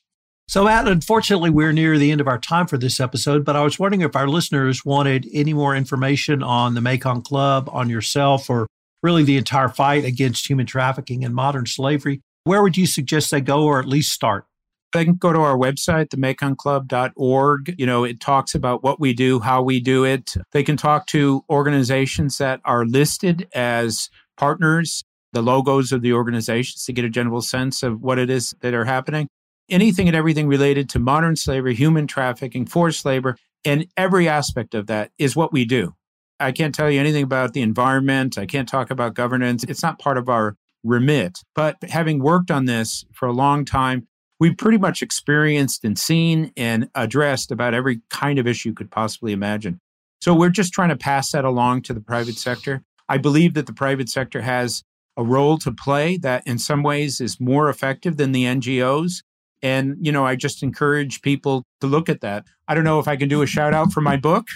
So, 0.50 0.64
Matt, 0.64 0.88
unfortunately, 0.88 1.50
we're 1.50 1.72
near 1.72 1.98
the 1.98 2.10
end 2.10 2.22
of 2.22 2.26
our 2.26 2.38
time 2.38 2.66
for 2.66 2.78
this 2.78 3.00
episode, 3.00 3.44
but 3.44 3.54
I 3.54 3.62
was 3.62 3.78
wondering 3.78 4.00
if 4.00 4.16
our 4.16 4.26
listeners 4.26 4.82
wanted 4.82 5.28
any 5.30 5.52
more 5.52 5.76
information 5.76 6.42
on 6.42 6.72
the 6.72 6.80
Mekong 6.80 7.20
Club, 7.20 7.68
on 7.70 7.90
yourself, 7.90 8.48
or 8.48 8.66
really 9.02 9.24
the 9.24 9.36
entire 9.36 9.68
fight 9.68 10.06
against 10.06 10.48
human 10.48 10.64
trafficking 10.64 11.22
and 11.22 11.34
modern 11.34 11.66
slavery. 11.66 12.22
Where 12.44 12.62
would 12.62 12.78
you 12.78 12.86
suggest 12.86 13.30
they 13.30 13.42
go 13.42 13.64
or 13.64 13.78
at 13.78 13.84
least 13.84 14.10
start? 14.10 14.46
They 14.94 15.04
can 15.04 15.16
go 15.16 15.34
to 15.34 15.40
our 15.40 15.54
website, 15.54 16.08
themekongclub.org. 16.08 17.74
You 17.76 17.84
know, 17.84 18.04
it 18.04 18.18
talks 18.18 18.54
about 18.54 18.82
what 18.82 18.98
we 18.98 19.12
do, 19.12 19.40
how 19.40 19.60
we 19.60 19.80
do 19.80 20.04
it. 20.04 20.34
They 20.52 20.62
can 20.62 20.78
talk 20.78 21.08
to 21.08 21.44
organizations 21.50 22.38
that 22.38 22.62
are 22.64 22.86
listed 22.86 23.48
as 23.54 24.08
partners, 24.38 25.04
the 25.34 25.42
logos 25.42 25.92
of 25.92 26.00
the 26.00 26.14
organizations 26.14 26.86
to 26.86 26.94
get 26.94 27.04
a 27.04 27.10
general 27.10 27.42
sense 27.42 27.82
of 27.82 28.00
what 28.00 28.18
it 28.18 28.30
is 28.30 28.54
that 28.62 28.72
are 28.72 28.86
happening. 28.86 29.28
Anything 29.68 30.08
and 30.08 30.16
everything 30.16 30.48
related 30.48 30.88
to 30.90 30.98
modern 30.98 31.36
slavery, 31.36 31.74
human 31.74 32.06
trafficking, 32.06 32.66
forced 32.66 33.04
labor, 33.04 33.36
and 33.64 33.86
every 33.96 34.28
aspect 34.28 34.74
of 34.74 34.86
that 34.86 35.10
is 35.18 35.36
what 35.36 35.52
we 35.52 35.64
do. 35.64 35.94
I 36.40 36.52
can't 36.52 36.74
tell 36.74 36.90
you 36.90 37.00
anything 37.00 37.24
about 37.24 37.52
the 37.52 37.62
environment. 37.62 38.38
I 38.38 38.46
can't 38.46 38.68
talk 38.68 38.90
about 38.90 39.14
governance. 39.14 39.64
It's 39.64 39.82
not 39.82 39.98
part 39.98 40.16
of 40.16 40.28
our 40.28 40.56
remit. 40.84 41.40
But 41.54 41.76
having 41.88 42.20
worked 42.20 42.50
on 42.50 42.66
this 42.66 43.04
for 43.12 43.26
a 43.26 43.32
long 43.32 43.64
time, 43.64 44.06
we've 44.38 44.56
pretty 44.56 44.78
much 44.78 45.02
experienced 45.02 45.84
and 45.84 45.98
seen 45.98 46.52
and 46.56 46.88
addressed 46.94 47.50
about 47.50 47.74
every 47.74 48.00
kind 48.10 48.38
of 48.38 48.46
issue 48.46 48.70
you 48.70 48.74
could 48.74 48.90
possibly 48.90 49.32
imagine. 49.32 49.80
So 50.20 50.34
we're 50.34 50.50
just 50.50 50.72
trying 50.72 50.90
to 50.90 50.96
pass 50.96 51.32
that 51.32 51.44
along 51.44 51.82
to 51.82 51.94
the 51.94 52.00
private 52.00 52.36
sector. 52.36 52.82
I 53.08 53.18
believe 53.18 53.54
that 53.54 53.66
the 53.66 53.72
private 53.72 54.08
sector 54.08 54.42
has 54.42 54.84
a 55.16 55.24
role 55.24 55.58
to 55.58 55.72
play 55.72 56.16
that 56.18 56.46
in 56.46 56.58
some 56.58 56.82
ways 56.82 57.20
is 57.20 57.40
more 57.40 57.68
effective 57.68 58.16
than 58.16 58.32
the 58.32 58.44
NGOs. 58.44 59.22
And, 59.62 59.96
you 60.00 60.12
know, 60.12 60.24
I 60.24 60.36
just 60.36 60.62
encourage 60.62 61.20
people 61.22 61.64
to 61.80 61.86
look 61.86 62.08
at 62.08 62.20
that. 62.20 62.44
I 62.68 62.74
don't 62.74 62.84
know 62.84 62.98
if 62.98 63.08
I 63.08 63.16
can 63.16 63.28
do 63.28 63.42
a 63.42 63.46
shout 63.46 63.74
out 63.74 63.92
for 63.92 64.00
my 64.00 64.16
book. 64.16 64.46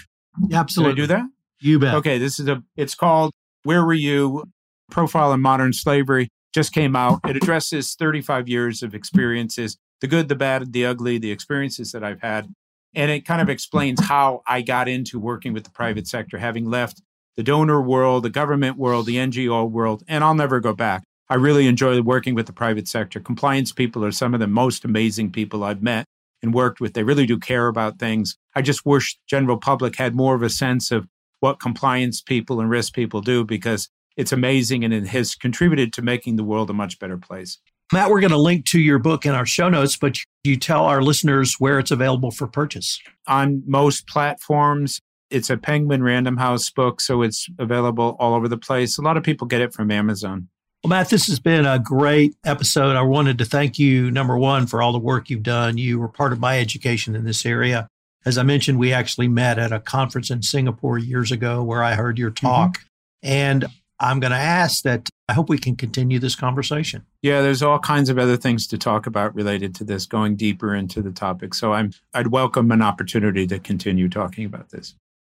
Absolutely. 0.52 0.94
Can 0.94 1.02
I 1.02 1.02
do 1.02 1.06
that? 1.08 1.24
You 1.60 1.78
bet. 1.78 1.94
Okay, 1.96 2.18
this 2.18 2.38
is 2.38 2.48
a 2.48 2.62
it's 2.76 2.94
called 2.94 3.32
Where 3.64 3.84
Were 3.84 3.92
You? 3.92 4.44
Profile 4.90 5.32
in 5.32 5.40
Modern 5.40 5.72
Slavery. 5.72 6.28
Just 6.54 6.72
came 6.72 6.94
out. 6.94 7.20
It 7.26 7.36
addresses 7.36 7.94
35 7.94 8.48
years 8.48 8.82
of 8.82 8.94
experiences, 8.94 9.76
the 10.00 10.06
good, 10.06 10.28
the 10.28 10.34
bad, 10.34 10.72
the 10.72 10.84
ugly, 10.84 11.18
the 11.18 11.30
experiences 11.30 11.92
that 11.92 12.04
I've 12.04 12.20
had. 12.20 12.52
And 12.94 13.10
it 13.10 13.24
kind 13.24 13.40
of 13.40 13.48
explains 13.48 14.00
how 14.00 14.42
I 14.46 14.60
got 14.60 14.86
into 14.86 15.18
working 15.18 15.54
with 15.54 15.64
the 15.64 15.70
private 15.70 16.06
sector, 16.06 16.38
having 16.38 16.66
left 16.66 17.00
the 17.36 17.42
donor 17.42 17.80
world, 17.80 18.24
the 18.24 18.30
government 18.30 18.76
world, 18.76 19.06
the 19.06 19.16
NGO 19.16 19.70
world, 19.70 20.02
and 20.06 20.22
I'll 20.22 20.34
never 20.34 20.60
go 20.60 20.74
back. 20.74 21.02
I 21.32 21.36
really 21.36 21.66
enjoy 21.66 22.02
working 22.02 22.34
with 22.34 22.44
the 22.44 22.52
private 22.52 22.86
sector. 22.86 23.18
Compliance 23.18 23.72
people 23.72 24.04
are 24.04 24.12
some 24.12 24.34
of 24.34 24.40
the 24.40 24.46
most 24.46 24.84
amazing 24.84 25.32
people 25.32 25.64
I've 25.64 25.82
met 25.82 26.04
and 26.42 26.52
worked 26.52 26.78
with. 26.78 26.92
They 26.92 27.04
really 27.04 27.24
do 27.24 27.38
care 27.38 27.68
about 27.68 27.98
things. 27.98 28.36
I 28.54 28.60
just 28.60 28.84
wish 28.84 29.16
general 29.26 29.56
public 29.56 29.96
had 29.96 30.14
more 30.14 30.34
of 30.34 30.42
a 30.42 30.50
sense 30.50 30.90
of 30.90 31.08
what 31.40 31.58
compliance 31.58 32.20
people 32.20 32.60
and 32.60 32.68
risk 32.68 32.92
people 32.92 33.22
do 33.22 33.46
because 33.46 33.88
it's 34.14 34.30
amazing 34.30 34.84
and 34.84 34.92
it 34.92 35.06
has 35.06 35.34
contributed 35.34 35.94
to 35.94 36.02
making 36.02 36.36
the 36.36 36.44
world 36.44 36.68
a 36.68 36.74
much 36.74 36.98
better 36.98 37.16
place. 37.16 37.56
Matt, 37.94 38.10
we're 38.10 38.20
going 38.20 38.32
to 38.32 38.36
link 38.36 38.66
to 38.66 38.78
your 38.78 38.98
book 38.98 39.24
in 39.24 39.32
our 39.32 39.46
show 39.46 39.70
notes, 39.70 39.96
but 39.96 40.18
you 40.44 40.58
tell 40.58 40.84
our 40.84 41.00
listeners 41.00 41.54
where 41.58 41.78
it's 41.78 41.90
available 41.90 42.30
for 42.30 42.46
purchase. 42.46 43.00
On 43.26 43.62
most 43.66 44.06
platforms, 44.06 45.00
it's 45.30 45.48
a 45.48 45.56
Penguin 45.56 46.02
Random 46.02 46.36
House 46.36 46.68
book, 46.68 47.00
so 47.00 47.22
it's 47.22 47.48
available 47.58 48.16
all 48.18 48.34
over 48.34 48.48
the 48.48 48.58
place. 48.58 48.98
A 48.98 49.02
lot 49.02 49.16
of 49.16 49.22
people 49.22 49.46
get 49.46 49.62
it 49.62 49.72
from 49.72 49.90
Amazon. 49.90 50.48
Well, 50.82 50.88
Matt, 50.88 51.10
this 51.10 51.28
has 51.28 51.38
been 51.38 51.64
a 51.64 51.78
great 51.78 52.34
episode. 52.44 52.96
I 52.96 53.02
wanted 53.02 53.38
to 53.38 53.44
thank 53.44 53.78
you, 53.78 54.10
number 54.10 54.36
one, 54.36 54.66
for 54.66 54.82
all 54.82 54.90
the 54.90 54.98
work 54.98 55.30
you've 55.30 55.44
done. 55.44 55.78
You 55.78 56.00
were 56.00 56.08
part 56.08 56.32
of 56.32 56.40
my 56.40 56.58
education 56.58 57.14
in 57.14 57.24
this 57.24 57.46
area. 57.46 57.86
As 58.26 58.36
I 58.36 58.42
mentioned, 58.42 58.80
we 58.80 58.92
actually 58.92 59.28
met 59.28 59.60
at 59.60 59.70
a 59.70 59.78
conference 59.78 60.28
in 60.28 60.42
Singapore 60.42 60.98
years 60.98 61.30
ago 61.30 61.62
where 61.62 61.84
I 61.84 61.94
heard 61.94 62.18
your 62.18 62.32
mm-hmm. 62.32 62.46
talk. 62.46 62.78
Mm-hmm. 62.78 63.28
And 63.28 63.66
I'm 64.00 64.18
going 64.18 64.32
to 64.32 64.36
ask 64.36 64.82
that 64.82 65.08
I 65.28 65.34
hope 65.34 65.48
we 65.48 65.56
can 65.56 65.76
continue 65.76 66.18
this 66.18 66.34
conversation. 66.34 67.06
Yeah, 67.22 67.42
there's 67.42 67.62
all 67.62 67.78
kinds 67.78 68.10
of 68.10 68.18
other 68.18 68.36
things 68.36 68.66
to 68.66 68.76
talk 68.76 69.06
about 69.06 69.36
related 69.36 69.76
to 69.76 69.84
this, 69.84 70.04
going 70.04 70.34
deeper 70.34 70.74
into 70.74 71.00
the 71.00 71.12
topic. 71.12 71.54
So 71.54 71.72
I'm 71.72 71.92
I'd 72.12 72.26
welcome 72.26 72.72
an 72.72 72.82
opportunity 72.82 73.46
to 73.46 73.60
continue 73.60 74.08
talking 74.08 74.44
about 74.44 74.70
this. 74.70 74.96